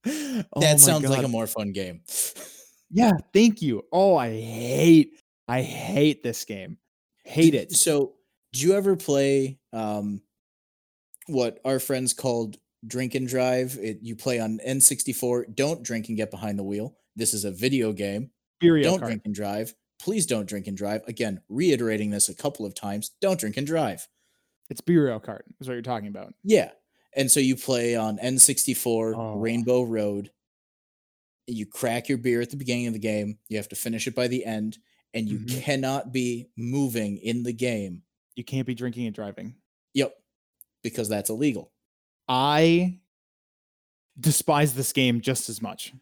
[0.04, 2.02] Oh that my sounds like a more fun game.
[2.90, 3.84] Yeah, thank you.
[3.92, 6.78] Oh, I hate I hate this game.
[7.24, 7.70] Hate it.
[7.70, 8.14] So,
[8.52, 10.20] do you ever play um,
[11.28, 12.56] what our friends called
[12.86, 13.78] drink and drive?
[13.80, 15.54] It, you play on N64.
[15.54, 16.96] Don't drink and get behind the wheel.
[17.16, 18.30] This is a video game.
[18.62, 19.06] Mario don't Kart.
[19.06, 19.74] drink and drive.
[20.00, 21.02] Please don't drink and drive.
[21.06, 23.10] Again, reiterating this a couple of times.
[23.20, 24.06] Don't drink and drive.
[24.70, 26.34] It's Mario Kart, is what you're talking about.
[26.42, 26.70] Yeah.
[27.14, 29.36] And so you play on N64 Oh.
[29.38, 30.30] Rainbow Road.
[31.46, 33.38] You crack your beer at the beginning of the game.
[33.48, 34.78] You have to finish it by the end.
[35.12, 35.60] And you Mhm.
[35.62, 38.02] cannot be moving in the game.
[38.34, 39.56] You can't be drinking and driving.
[39.92, 40.16] Yep.
[40.82, 41.71] Because that's illegal.
[42.28, 42.98] I
[44.18, 45.92] despise this game just as much.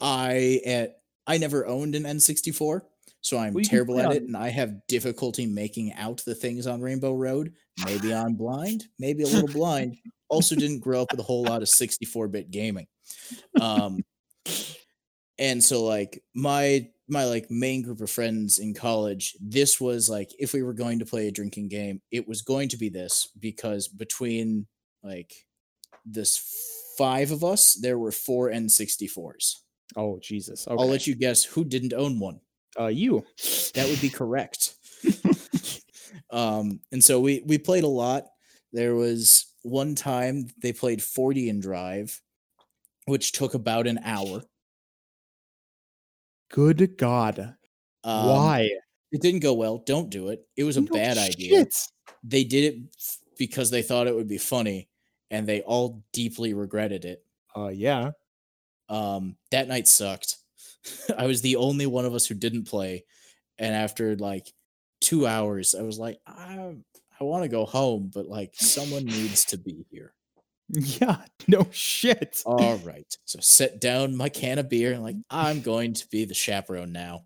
[0.00, 2.82] I at I never owned an N64,
[3.20, 6.80] so I'm Well, terrible at it, and I have difficulty making out the things on
[6.82, 7.54] Rainbow Road.
[7.84, 9.96] Maybe I'm blind, maybe a little blind.
[10.30, 12.86] Also, didn't grow up with a whole lot of 64-bit gaming.
[13.60, 14.02] Um,
[15.38, 20.30] and so like my my like main group of friends in college, this was like
[20.38, 23.28] if we were going to play a drinking game, it was going to be this
[23.38, 24.66] because between
[25.02, 25.32] like
[26.04, 29.56] this five of us, there were four N64s.
[29.96, 30.66] Oh Jesus.
[30.66, 30.76] Okay.
[30.80, 32.40] I'll let you guess who didn't own one.
[32.78, 33.24] uh you.
[33.74, 34.74] That would be correct.
[36.30, 38.24] um, and so we we played a lot.
[38.72, 42.20] There was one time they played 40 and drive,
[43.06, 44.42] which took about an hour.
[46.50, 47.56] Good God.
[48.04, 48.68] Um, Why?
[49.10, 49.78] It didn't go well.
[49.78, 50.40] Don't do it.
[50.56, 51.66] It was a No bad idea.
[52.22, 52.82] They did it
[53.38, 54.88] because they thought it would be funny,
[55.34, 57.24] and they all deeply regretted it.
[57.56, 58.12] Uh yeah.
[58.88, 60.36] Um, that night sucked.
[61.18, 63.04] I was the only one of us who didn't play,
[63.58, 64.52] and after like
[65.00, 66.76] two hours, I was like, I
[67.20, 70.12] I want to go home, but like someone needs to be here.
[70.68, 71.18] Yeah.
[71.46, 72.42] No shit.
[72.46, 76.24] All right, so set down my can of beer and like I'm going to be
[76.24, 77.24] the chaperone now.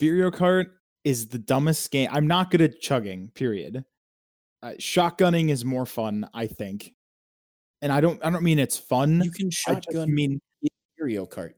[0.00, 0.66] Mario Kart
[1.04, 2.08] is the dumbest game.
[2.10, 3.84] I'm not good at chugging, period.
[4.62, 6.94] Uh, shotgunning is more fun, I think.
[7.82, 9.22] And I don't I don't mean it's fun.
[9.24, 10.40] You can shotgun I mean
[10.98, 11.54] Mario Kart.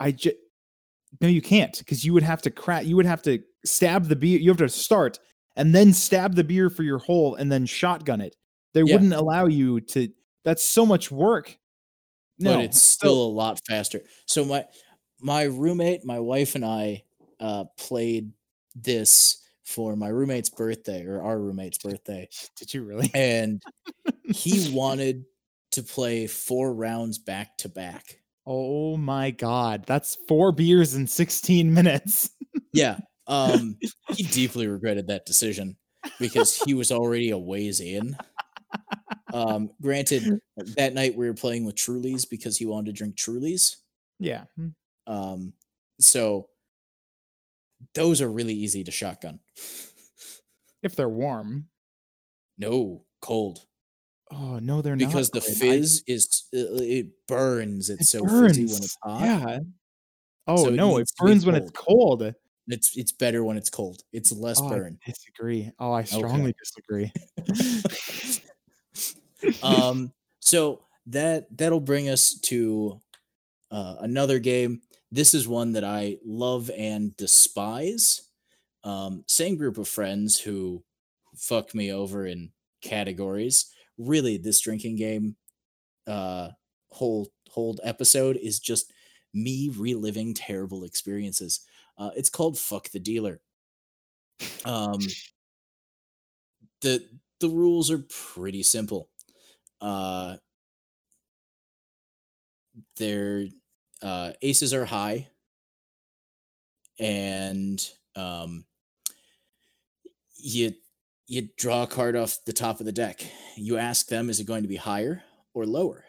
[0.00, 0.36] I just
[1.20, 2.84] no, you can't because you would have to crack.
[2.84, 4.38] You would have to stab the beer.
[4.40, 5.20] You have to start
[5.54, 8.34] and then stab the beer for your hole and then shotgun it.
[8.74, 8.94] They Yeah.
[8.94, 10.08] wouldn't allow you to.
[10.44, 11.56] That's so much work.
[12.38, 14.02] No, but it's still a lot faster.
[14.26, 14.66] So my
[15.20, 17.04] my roommate, my wife, and I
[17.40, 18.32] uh, played
[18.74, 23.10] this for my roommate's birthday or our roommate's birthday, Did you really?
[23.14, 23.62] and
[24.24, 25.24] he wanted
[25.72, 28.20] to play four rounds back to back.
[28.46, 32.30] Oh my god, that's four beers in 16 minutes.
[32.72, 33.76] Yeah, um,
[34.14, 35.76] he deeply regretted that decision
[36.20, 38.16] because he was already a ways in.
[39.34, 40.40] Um, granted,
[40.76, 43.76] that night we were playing with Trulies because he wanted to drink Trulies.
[44.18, 44.44] Yeah.
[44.56, 44.68] hmm.
[45.06, 45.52] Um,
[46.00, 46.48] so
[47.94, 49.40] those are really easy to shotgun.
[50.82, 51.68] If they're warm.
[52.58, 53.60] No, cold
[54.30, 55.06] Oh no, they're not.
[55.08, 55.52] because the Quinn.
[55.54, 57.90] I- fizz is uh, it burns.
[57.90, 59.20] It's it so fizzy when it's hot.
[59.22, 59.58] Yeah.
[60.48, 62.34] Oh So no, it be burns when it's cold.
[62.68, 64.02] It's it's better when it's cold.
[64.12, 64.98] It's less Oh, burn.
[65.06, 65.70] I disagree.
[65.78, 67.12] Oh, I strongly disagree.
[69.62, 73.00] um so that that'll bring us to
[73.70, 74.80] uh, another game
[75.10, 78.22] this is one that i love and despise.
[78.84, 80.84] Um same group of friends who
[81.36, 82.52] fuck me over in
[82.82, 83.72] categories.
[83.98, 85.36] Really this drinking game
[86.06, 86.50] uh
[86.92, 88.92] whole whole episode is just
[89.34, 91.60] me reliving terrible experiences.
[91.98, 93.40] Uh it's called fuck the dealer.
[94.64, 94.98] Um
[96.80, 97.04] the
[97.40, 99.08] the rules are pretty simple.
[99.80, 100.36] Uh,
[102.96, 103.46] their
[104.02, 105.28] uh, aces are high,
[106.98, 107.82] and
[108.14, 108.64] um,
[110.36, 110.72] you
[111.28, 113.24] you draw a card off the top of the deck.
[113.56, 115.22] You ask them, is it going to be higher
[115.54, 116.04] or lower?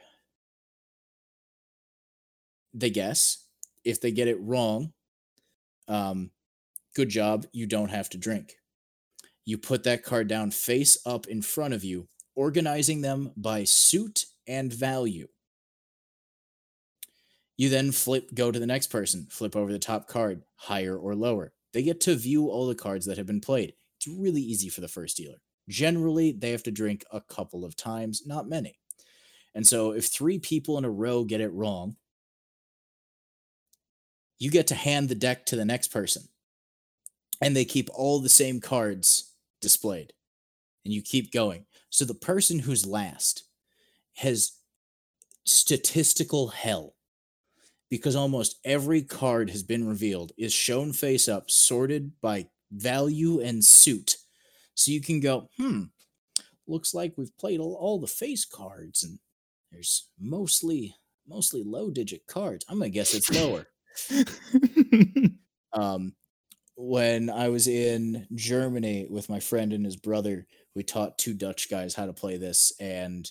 [2.74, 3.44] They guess.
[3.84, 4.94] If they get it wrong,
[5.88, 6.32] um,
[6.96, 7.46] good job.
[7.52, 8.58] You don't have to drink.
[9.46, 14.26] You put that card down face up in front of you, organizing them by suit
[14.46, 15.28] and value.
[17.58, 21.16] You then flip, go to the next person, flip over the top card, higher or
[21.16, 21.54] lower.
[21.74, 23.74] They get to view all the cards that have been played.
[23.98, 25.38] It's really easy for the first dealer.
[25.68, 28.80] Generally, they have to drink a couple of times, not many.
[29.56, 31.96] And so if three people in a row get it wrong,
[34.38, 36.24] you get to hand the deck to the next person.
[37.42, 40.14] And they keep all the same cards displayed.
[40.86, 41.66] And you keep going.
[41.90, 43.44] So the person who's last
[44.16, 44.54] has
[45.44, 46.94] statistical hell
[47.90, 53.64] because almost every card has been revealed is shown face up, sorted by value and
[53.64, 54.18] suit.
[54.76, 55.84] So you can go, hmm,
[56.68, 59.20] looks like we've played all, all the face cards and
[59.72, 60.96] there's mostly
[61.28, 62.66] mostly low digit cards.
[62.70, 63.68] I'm gonna guess it's lower.
[65.74, 66.14] um
[66.78, 71.72] when I was in Germany with my friend and his brother, we taught two Dutch
[71.72, 72.72] guys how to play this.
[72.80, 73.30] And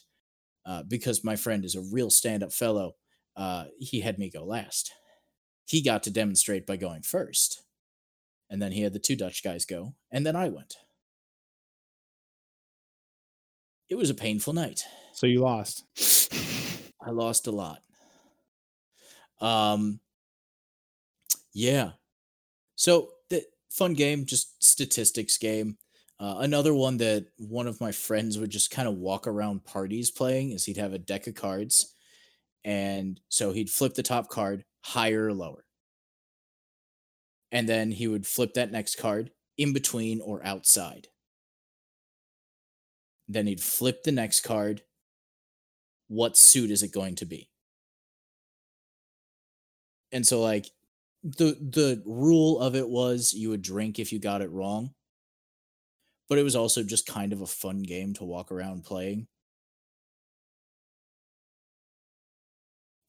[0.66, 2.96] uh, because my friend is a real stand up fellow,
[3.36, 4.92] uh, he had me go last.
[5.68, 7.62] He got to demonstrate by going first.
[8.48, 10.76] And then he had the two Dutch guys go, and then I went.
[13.88, 14.84] It was a painful night.
[15.12, 15.84] So you lost.
[17.04, 17.82] I lost a lot.
[19.40, 20.00] Um,
[21.52, 21.92] yeah.
[22.76, 25.78] So the fun game, just statistics game.
[26.18, 30.10] Uh, another one that one of my friends would just kind of walk around parties
[30.10, 31.95] playing is he'd have a deck of cards
[32.66, 35.64] and so he'd flip the top card higher or lower.
[37.52, 41.06] And then he would flip that next card in between or outside.
[43.28, 44.82] Then he'd flip the next card.
[46.08, 47.48] What suit is it going to be?
[50.10, 50.66] And so like
[51.22, 54.92] the the rule of it was you would drink if you got it wrong.
[56.28, 59.28] But it was also just kind of a fun game to walk around playing.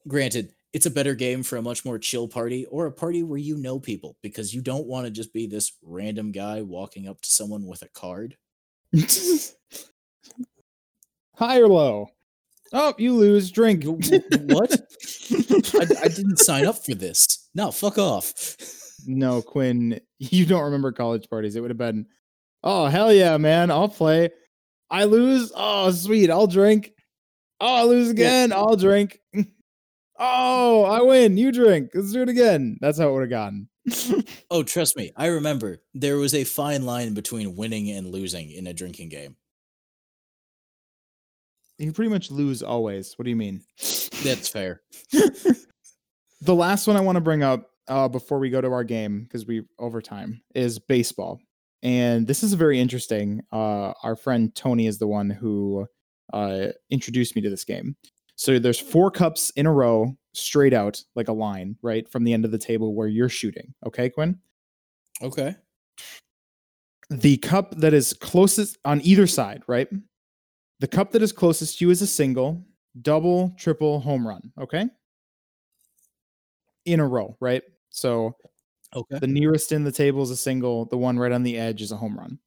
[0.07, 3.39] Granted, it's a better game for a much more chill party or a party where
[3.39, 7.21] you know people because you don't want to just be this random guy walking up
[7.21, 8.35] to someone with a card.
[11.35, 12.09] High or low?
[12.73, 13.51] Oh, you lose.
[13.51, 13.83] Drink.
[13.85, 14.81] what?
[15.73, 17.49] I, I didn't sign up for this.
[17.55, 18.33] No, fuck off.
[19.05, 21.55] No, Quinn, you don't remember college parties.
[21.55, 22.07] It would have been,
[22.63, 23.71] oh, hell yeah, man.
[23.71, 24.29] I'll play.
[24.89, 25.51] I lose.
[25.55, 26.29] Oh, sweet.
[26.29, 26.91] I'll drink.
[27.59, 28.51] Oh, I lose again.
[28.51, 29.19] I'll drink.
[30.19, 31.37] Oh, I win.
[31.37, 31.91] You drink.
[31.93, 32.77] Let's do it again.
[32.81, 33.67] That's how it would have gone.
[34.51, 35.11] oh, trust me.
[35.15, 39.35] I remember there was a fine line between winning and losing in a drinking game.
[41.77, 43.13] You pretty much lose always.
[43.17, 43.61] What do you mean?
[44.23, 44.81] That's fair.
[45.11, 49.23] the last one I want to bring up uh, before we go to our game,
[49.23, 51.39] because we overtime, is baseball.
[51.83, 53.41] And this is very interesting.
[53.51, 55.85] Uh, our friend Tony is the one who
[56.33, 57.95] uh, introduced me to this game.
[58.37, 62.33] So there's four cups in a row, straight out like a line, right from the
[62.33, 63.73] end of the table where you're shooting.
[63.85, 64.37] Okay, Quinn.
[65.23, 65.55] Okay.
[67.09, 69.87] The cup that is closest on either side, right?
[70.79, 72.63] The cup that is closest to you is a single,
[73.01, 74.51] double, triple, home run.
[74.61, 74.85] Okay.
[76.85, 77.63] In a row, right?
[77.89, 78.35] So
[78.95, 79.17] okay.
[79.17, 80.85] the nearest in the table is a single.
[80.85, 82.37] The one right on the edge is a home run.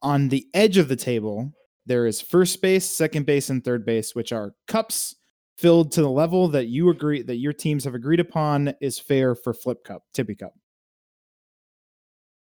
[0.00, 1.52] On the edge of the table
[1.90, 5.16] there is first base, second base, and third base, which are cups
[5.58, 9.34] filled to the level that you agree that your teams have agreed upon is fair
[9.34, 10.54] for flip cup, tippy cup.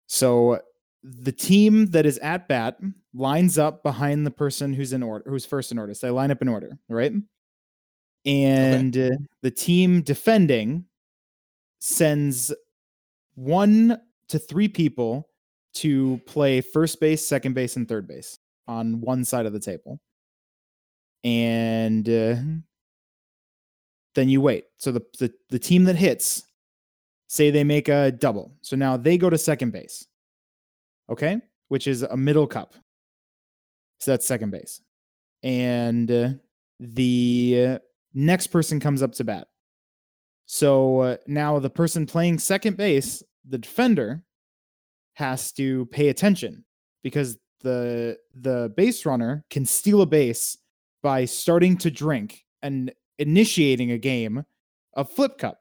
[0.06, 0.60] So
[1.02, 2.78] the team that is at bat
[3.14, 5.92] lines up behind the person who's in order, who's first in order.
[5.92, 7.12] So they line up in order, right?
[8.24, 9.12] And okay.
[9.12, 10.84] uh, the team defending
[11.80, 12.54] sends
[13.34, 15.28] one to three people
[15.74, 20.00] to play first base, second base, and third base on one side of the table.
[21.24, 22.36] And uh,
[24.14, 24.64] then you wait.
[24.76, 26.44] So the, the the team that hits,
[27.28, 28.52] say they make a double.
[28.62, 30.06] So now they go to second base.
[31.08, 31.40] Okay?
[31.68, 32.74] Which is a middle cup.
[34.00, 34.80] So that's second base.
[35.42, 36.28] And uh,
[36.80, 37.78] the
[38.14, 39.48] next person comes up to bat.
[40.46, 44.22] So uh, now the person playing second base, the defender,
[45.14, 46.64] has to pay attention
[47.02, 50.58] because the the base runner can steal a base
[51.02, 54.44] by starting to drink and initiating a game
[54.94, 55.60] of flip cup.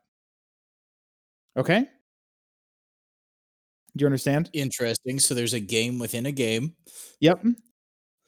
[1.58, 1.86] Okay?
[3.96, 4.50] Do you understand?
[4.54, 5.20] Interesting.
[5.20, 6.76] So there's a game within a game.
[7.20, 7.44] Yep.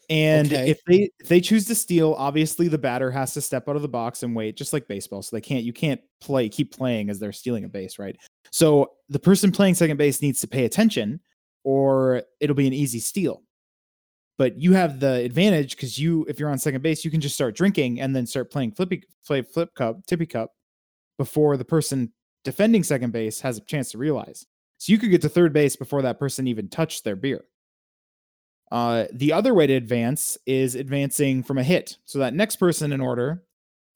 [0.10, 0.70] And Okay.
[0.72, 3.82] if they if they choose to steal, obviously the batter has to step out of
[3.82, 5.22] the box and wait, just like baseball.
[5.22, 8.18] So they can't you can't play keep playing as they're stealing a base, right?
[8.52, 11.22] So the person playing second base needs to pay attention,
[11.64, 13.42] or it'll be an easy steal.
[14.38, 17.36] But you have the advantage because you, if you're on second base, you can just
[17.36, 20.52] start drinking and then start playing flippy play flip cup, tippy cup,
[21.18, 22.12] before the person
[22.44, 24.46] defending second base has a chance to realize.
[24.80, 27.46] So you could get to third base before that person even touched their beer.
[28.72, 31.98] Uh, the other way to advance is advancing from a hit.
[32.06, 33.44] So that next person in order,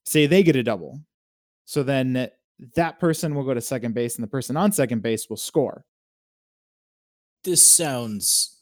[0.06, 1.02] say they get a double.
[1.66, 2.30] So then
[2.76, 5.84] that person will go to second base and the person on second base will score.
[7.44, 8.58] This sounds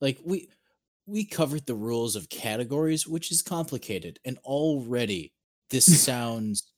[0.00, 0.48] like we
[1.06, 5.32] we covered the rules of categories, which is complicated, and already
[5.70, 6.72] this sounds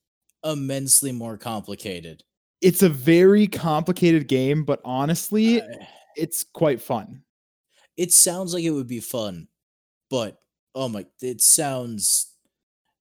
[0.44, 2.22] immensely more complicated.
[2.60, 5.66] It's a very complicated game, but honestly, Uh,
[6.16, 7.22] it's quite fun.
[7.96, 9.48] it sounds like it would be fun,
[10.10, 10.38] but
[10.74, 12.30] oh my, it sounds.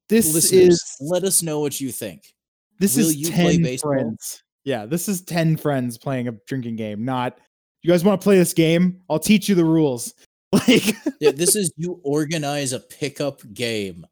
[0.10, 2.34] This Listeners, is let us know what you think.
[2.80, 4.44] this will is you 10 play friends.
[4.66, 7.38] Yeah, this is 10 friends playing a drinking game, not
[7.82, 9.02] you guys want to play this game?
[9.10, 10.14] I'll teach you the rules.
[10.68, 14.06] Like Yeah, this is you organize a pickup game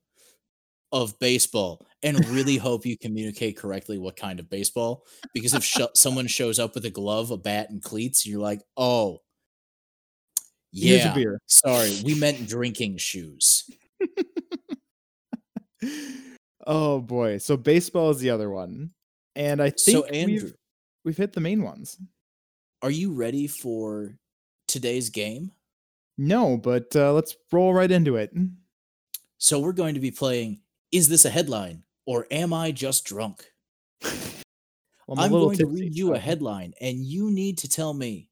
[0.92, 5.06] of baseball and really hope you communicate correctly what kind of baseball.
[5.34, 8.62] Because if sho- someone shows up with a glove, a bat, and cleats, you're like,
[8.78, 9.20] oh,
[10.74, 11.40] here's yeah, a beer.
[11.48, 13.70] sorry, we meant drinking shoes.
[16.66, 17.38] oh boy.
[17.38, 18.92] So baseball is the other one.
[19.36, 20.54] And I think So, Andrew, we've,
[21.06, 21.98] we've hit the main ones.
[22.82, 24.18] are you ready for
[24.68, 25.52] today's game?
[26.24, 28.32] No, but uh, let's roll right into it.
[29.40, 30.60] So, we're going to be playing
[30.92, 33.52] Is This a Headline or Am I Just Drunk?
[34.04, 34.12] Well,
[35.18, 38.30] I'm I'm going to read you a headline, and you need to tell me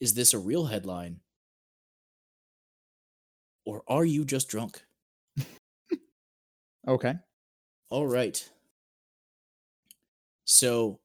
[0.00, 1.20] is this a real headline?
[3.64, 4.82] Or are you just drunk?
[6.88, 7.14] Okay.
[7.90, 8.50] All right.
[10.44, 10.98] So,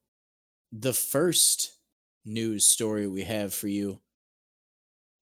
[0.72, 1.78] the first
[2.24, 4.00] news story we have for you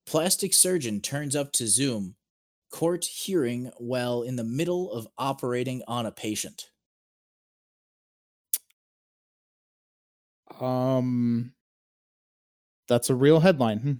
[0.07, 2.15] plastic surgeon turns up to Zoom,
[2.71, 6.71] court hearing while in the middle of operating on a patient.
[10.59, 11.53] Um
[12.87, 13.79] that's a real headline.
[13.79, 13.91] Hmm.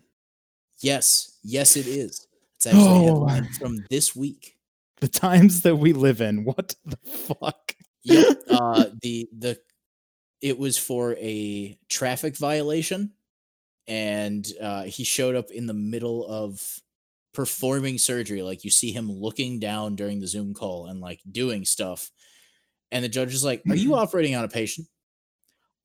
[0.80, 2.28] Yes, yes, it is.
[2.56, 3.26] It's actually a Oh.
[3.28, 4.54] headline from this week.
[5.00, 6.44] The times that we live in.
[6.44, 7.76] What the fuck?
[8.04, 8.38] Yep.
[8.50, 9.60] uh the the
[10.42, 13.12] it was for a traffic violation
[13.88, 16.80] and uh he showed up in the middle of
[17.34, 21.64] performing surgery like you see him looking down during the zoom call and like doing
[21.64, 22.10] stuff
[22.92, 24.88] and the judge is like are you operating on a patient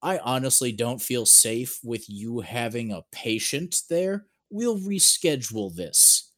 [0.03, 6.32] i honestly don't feel safe with you having a patient there we'll reschedule this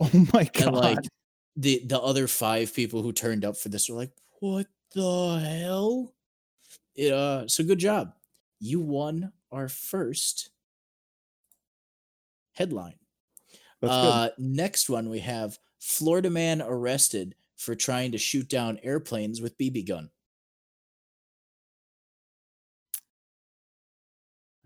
[0.00, 0.66] Oh my god.
[0.68, 0.98] and like
[1.56, 6.14] the the other five people who turned up for this are like, "What the hell?"
[6.94, 8.12] It, uh, so good job.
[8.60, 10.50] You won our first
[12.58, 12.94] headline.
[13.82, 19.56] Uh, next one we have Florida man arrested for trying to shoot down airplanes with
[19.56, 20.10] BB gun.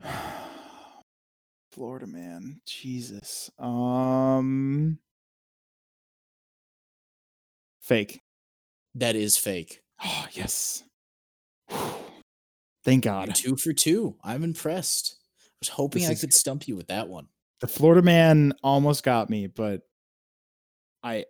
[1.72, 2.60] Florida man.
[2.66, 3.50] Jesus.
[3.58, 4.98] Um
[7.82, 8.20] fake.
[8.94, 9.82] That is fake.
[10.04, 10.82] Oh, yes.
[12.84, 13.34] Thank God.
[13.34, 14.16] two for two.
[14.24, 15.18] I'm impressed.
[15.38, 17.28] I was hoping This I is could stump you with that one.
[17.62, 19.82] The Florida man almost got me, but
[21.04, 21.26] I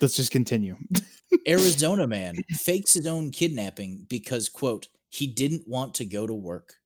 [0.00, 0.74] let's just continue.
[1.46, 6.76] Arizona man fakes his own kidnapping because, quote, he didn't want to go to work.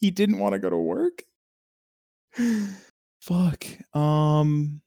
[0.00, 1.22] he didn't want to go to work.
[3.20, 3.64] Fuck.
[3.94, 4.80] Um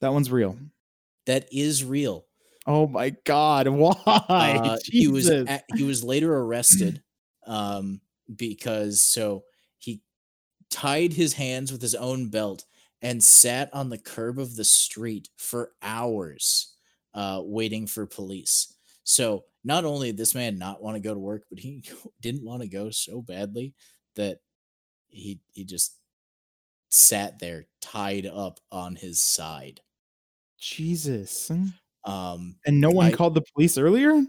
[0.00, 0.56] that one's real.
[1.26, 2.24] That is real.
[2.68, 3.94] Oh my god, why?
[3.98, 5.28] Uh, he was
[5.74, 7.02] he was later arrested
[7.48, 8.00] um,
[8.36, 9.42] because so
[10.70, 12.64] tied his hands with his own belt
[13.02, 16.74] and sat on the curb of the street for hours
[17.14, 18.74] uh, waiting for police.
[19.04, 21.82] So not only did this man not want to go to work, but he
[22.20, 23.74] didn't want to go so badly
[24.16, 24.38] that
[25.08, 25.96] he he just
[26.90, 29.80] sat there tied up on his side.
[30.58, 31.50] Jesus.
[32.04, 34.22] Um, And no one I- called the police earlier?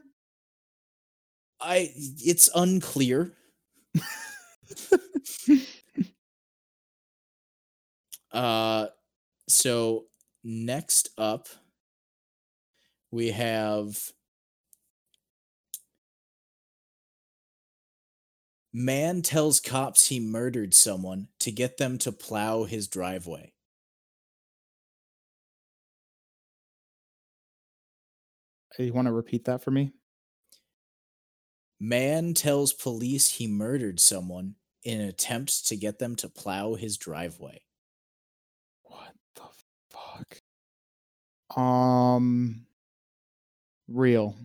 [1.59, 3.33] I it's unclear.
[8.31, 8.87] Uh,
[9.47, 10.05] so
[10.43, 11.47] next up,
[13.11, 14.11] we have
[18.73, 23.51] man tells cops he murdered someone to get them to plow his driveway.
[28.77, 29.91] You want to repeat that for me?
[31.79, 36.97] Man tells police he murdered someone in an attempt to get them to plow his
[36.97, 37.61] driveway.
[40.29, 40.41] Fuck?
[41.57, 42.65] Um,
[43.87, 44.35] real.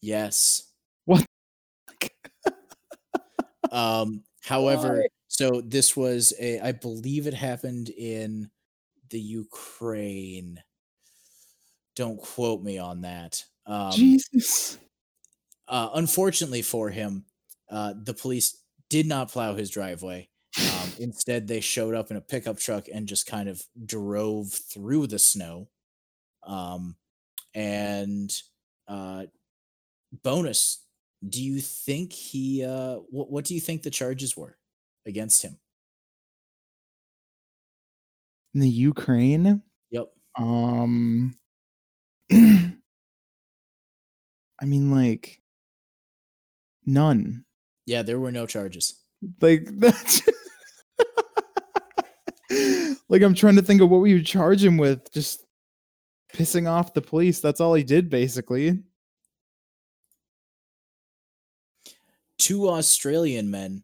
[0.00, 0.70] Yes.
[1.04, 1.24] What?
[3.72, 8.48] Um, however, so this was a, I believe it happened in
[9.10, 10.62] the Ukraine.
[11.96, 13.42] Don't quote me on that.
[13.66, 14.78] Um, Jesus.
[15.66, 17.24] uh, unfortunately for him,
[17.68, 20.28] uh, the police did not plow his driveway.
[20.58, 25.06] Um, instead, they showed up in a pickup truck and just kind of drove through
[25.08, 25.68] the snow.
[26.46, 26.96] Um,
[27.54, 28.32] and
[28.88, 29.26] uh,
[30.22, 30.84] bonus,
[31.26, 32.64] do you think he?
[32.64, 34.56] Uh, what What do you think the charges were
[35.06, 35.58] against him?
[38.54, 39.62] In the Ukraine?
[39.90, 40.12] Yep.
[40.38, 41.36] Um,
[42.32, 42.74] I
[44.64, 45.42] mean, like,
[46.86, 47.44] none.
[47.86, 48.94] Yeah, there were no charges.
[49.40, 50.22] Like that's
[53.08, 55.12] like I'm trying to think of what we would charge him with.
[55.12, 55.44] Just
[56.34, 57.40] pissing off the police.
[57.40, 58.82] That's all he did, basically.
[62.38, 63.82] Two Australian men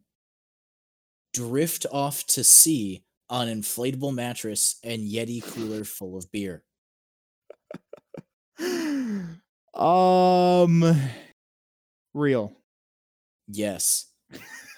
[1.32, 6.62] drift off to sea on inflatable mattress and Yeti cooler full of beer.
[9.74, 11.00] um,
[12.12, 12.52] real.
[13.48, 14.06] Yes.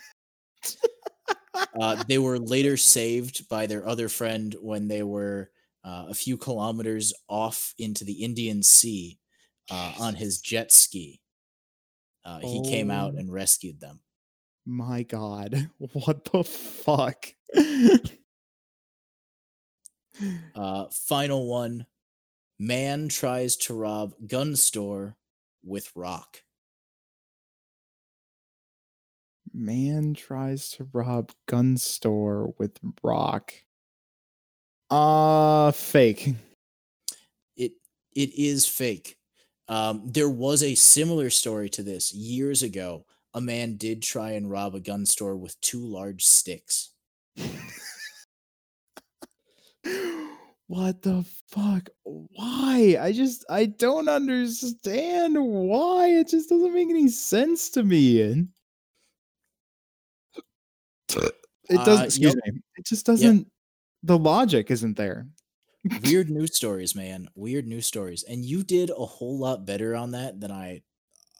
[1.80, 5.50] uh, they were later saved by their other friend when they were
[5.84, 9.18] uh, a few kilometers off into the Indian Sea
[9.70, 11.20] uh, on his jet ski.
[12.24, 13.18] Uh, he came out Oh.
[13.18, 14.00] and rescued them.
[14.66, 17.26] My God, what the fuck?
[20.54, 21.86] Uh, final one
[22.58, 25.16] man tries to rob gun store
[25.64, 26.43] with rock.
[29.56, 33.54] Man tries to rob gun store with rock.
[34.90, 36.34] Uh, fake.
[37.56, 37.72] It
[38.16, 39.16] it is fake.
[39.68, 43.06] Um, there was a similar story to this years ago.
[43.32, 46.90] A man did try and rob a gun store with two large sticks.
[50.66, 51.90] what the fuck?
[52.02, 52.96] Why?
[53.00, 56.08] I just I don't understand why.
[56.08, 58.48] It just doesn't make any sense to me.
[61.16, 62.02] It doesn't.
[62.02, 62.54] Uh, excuse yep.
[62.54, 62.60] me.
[62.76, 63.46] It just doesn't.
[64.02, 65.26] The logic isn't there.
[66.04, 67.28] Weird news stories, man.
[67.34, 68.22] Weird news stories.
[68.22, 70.82] And you did a whole lot better on that than I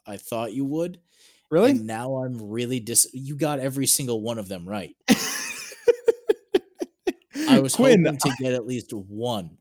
[0.05, 0.99] I thought you would.
[1.49, 1.71] Really?
[1.71, 4.95] And now I'm really dis you got every single one of them right.
[7.47, 8.05] I was Quinn.
[8.05, 9.57] hoping to get at least one.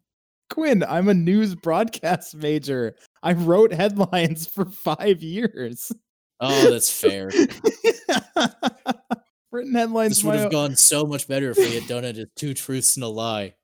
[0.50, 2.96] Quinn, I'm a news broadcast major.
[3.22, 5.92] I wrote headlines for five years.
[6.40, 7.30] Oh, that's fair.
[9.54, 10.16] Written headlines.
[10.16, 12.96] this would have gone so much better if we had done it as two truths
[12.96, 13.54] and a lie.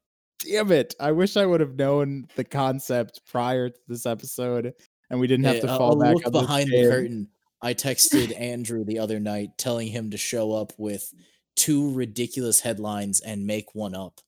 [0.48, 0.94] Damn it!
[1.00, 4.72] I wish I would have known the concept prior to this episode,
[5.10, 7.28] and we didn't have Hey, to fall a back behind the curtain.
[7.60, 11.12] I texted Andrew the other night telling him to show up with
[11.56, 14.20] two ridiculous headlines and make one up.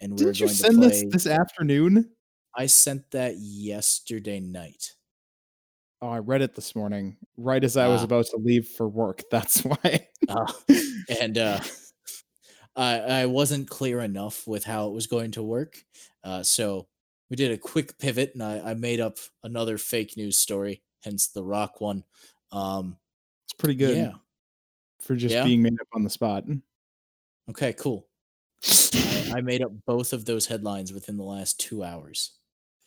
[0.00, 0.88] And we were you going to send play.
[0.88, 2.10] this this afternoon?
[2.56, 4.94] I sent that yesterday night.
[6.00, 8.04] Oh, I read it this morning, right as I was Ah.
[8.04, 9.22] about to leave for work.
[9.30, 10.08] That's why.
[10.28, 10.52] Uh,
[11.20, 11.60] and uh,
[12.76, 15.76] I, I wasn't clear enough with how it was going to work.
[16.22, 16.86] Uh, so
[17.30, 21.28] we did a quick pivot and I, I made up another fake news story, hence
[21.28, 22.04] the rock one.
[22.52, 22.96] Um,
[23.46, 24.12] it's pretty good Yeah.
[25.00, 25.44] for just Yeah?
[25.44, 26.44] being made up on the spot.
[27.50, 28.06] Okay, cool.
[28.64, 32.34] I, I made up both of those headlines within the last two hours.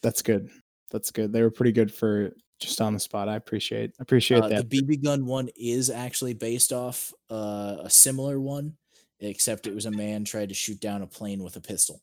[0.01, 0.49] That's good.
[0.91, 1.34] That's good.
[1.34, 2.32] They were pretty good for
[2.62, 3.28] just on the spot.
[3.28, 4.70] I appreciate appreciate Uh, that.
[4.70, 8.76] the BB gun one is actually based off uh, a similar one,
[9.20, 12.01] except it was a man tried to shoot down a plane with a pistol.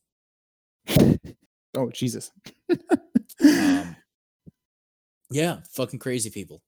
[1.76, 2.30] oh Jesus.
[2.70, 3.96] Um,
[5.30, 6.62] yeah, fucking crazy people.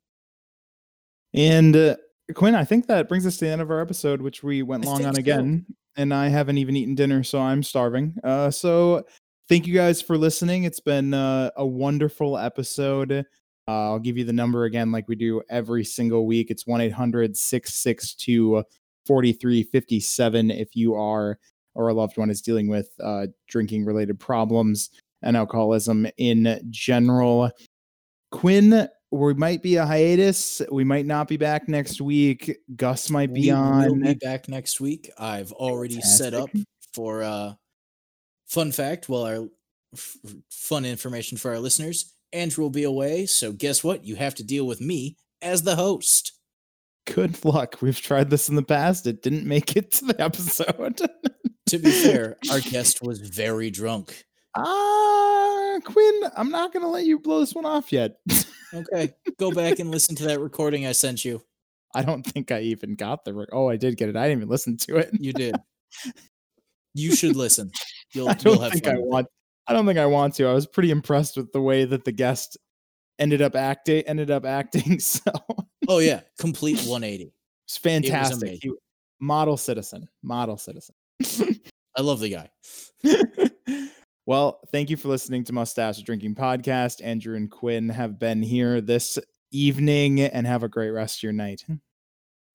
[1.34, 1.96] And uh,
[2.34, 4.84] Quinn, I think that brings us to the end of our episode, which we went
[4.84, 5.20] I long on so.
[5.20, 5.66] again.
[5.96, 8.14] And I haven't even eaten dinner, so I'm starving.
[8.22, 9.04] Uh, so
[9.48, 10.62] thank you guys for listening.
[10.64, 13.26] It's been uh, a wonderful episode.
[13.70, 16.50] Uh, I'll give you the number again, like we do every single week.
[16.50, 18.64] It's 1 800 662
[19.06, 21.38] 4357 if you are
[21.76, 24.90] or a loved one is dealing with uh, drinking related problems
[25.22, 27.48] and alcoholism in general.
[28.32, 30.60] Quinn, we might be a hiatus.
[30.72, 32.58] We might not be back next week.
[32.74, 33.86] Gus might be we on.
[33.86, 35.10] will be back next week.
[35.16, 36.68] I've already set up Fantastic.
[36.92, 37.54] for uh
[38.48, 39.08] fun fact.
[39.08, 39.48] Well, our
[39.94, 40.16] f-
[40.50, 42.14] fun information for our listeners.
[42.32, 44.04] Andrew will be away, so guess what?
[44.04, 46.32] You have to deal with me as the host.
[47.06, 47.78] Good luck.
[47.80, 49.06] We've tried this in the past.
[49.06, 51.00] It didn't make it to the episode.
[51.66, 54.24] To be fair, our guest was very drunk.
[54.56, 58.16] Ah, Quinn, I'm not going to let you blow this one off yet.
[58.72, 61.42] Okay, go back and listen to that recording I sent you.
[61.92, 63.34] I don't think I even got the.
[63.34, 64.14] Re- oh, I did get it.
[64.16, 65.10] I didn't even listen to it.
[65.12, 65.56] You did.
[66.94, 67.70] You should listen.
[68.14, 68.96] You'll, I you'll don't have think fun.
[68.96, 69.26] I want.
[69.70, 70.48] I don't think I want to.
[70.48, 72.58] I was pretty impressed with the way that the guest
[73.20, 74.02] ended up acting.
[74.02, 74.98] Ended up acting.
[75.00, 75.30] So
[75.88, 77.32] Oh yeah, complete 180.
[77.66, 78.58] it's fantastic.
[78.62, 78.72] He-
[79.20, 80.08] model citizen.
[80.24, 80.96] Model citizen.
[81.96, 82.50] I love the guy.
[84.26, 87.00] well, thank you for listening to Mustache Drinking Podcast.
[87.04, 89.20] Andrew and Quinn have been here this
[89.52, 91.64] evening, and have a great rest of your night.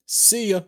[0.05, 0.61] See ya.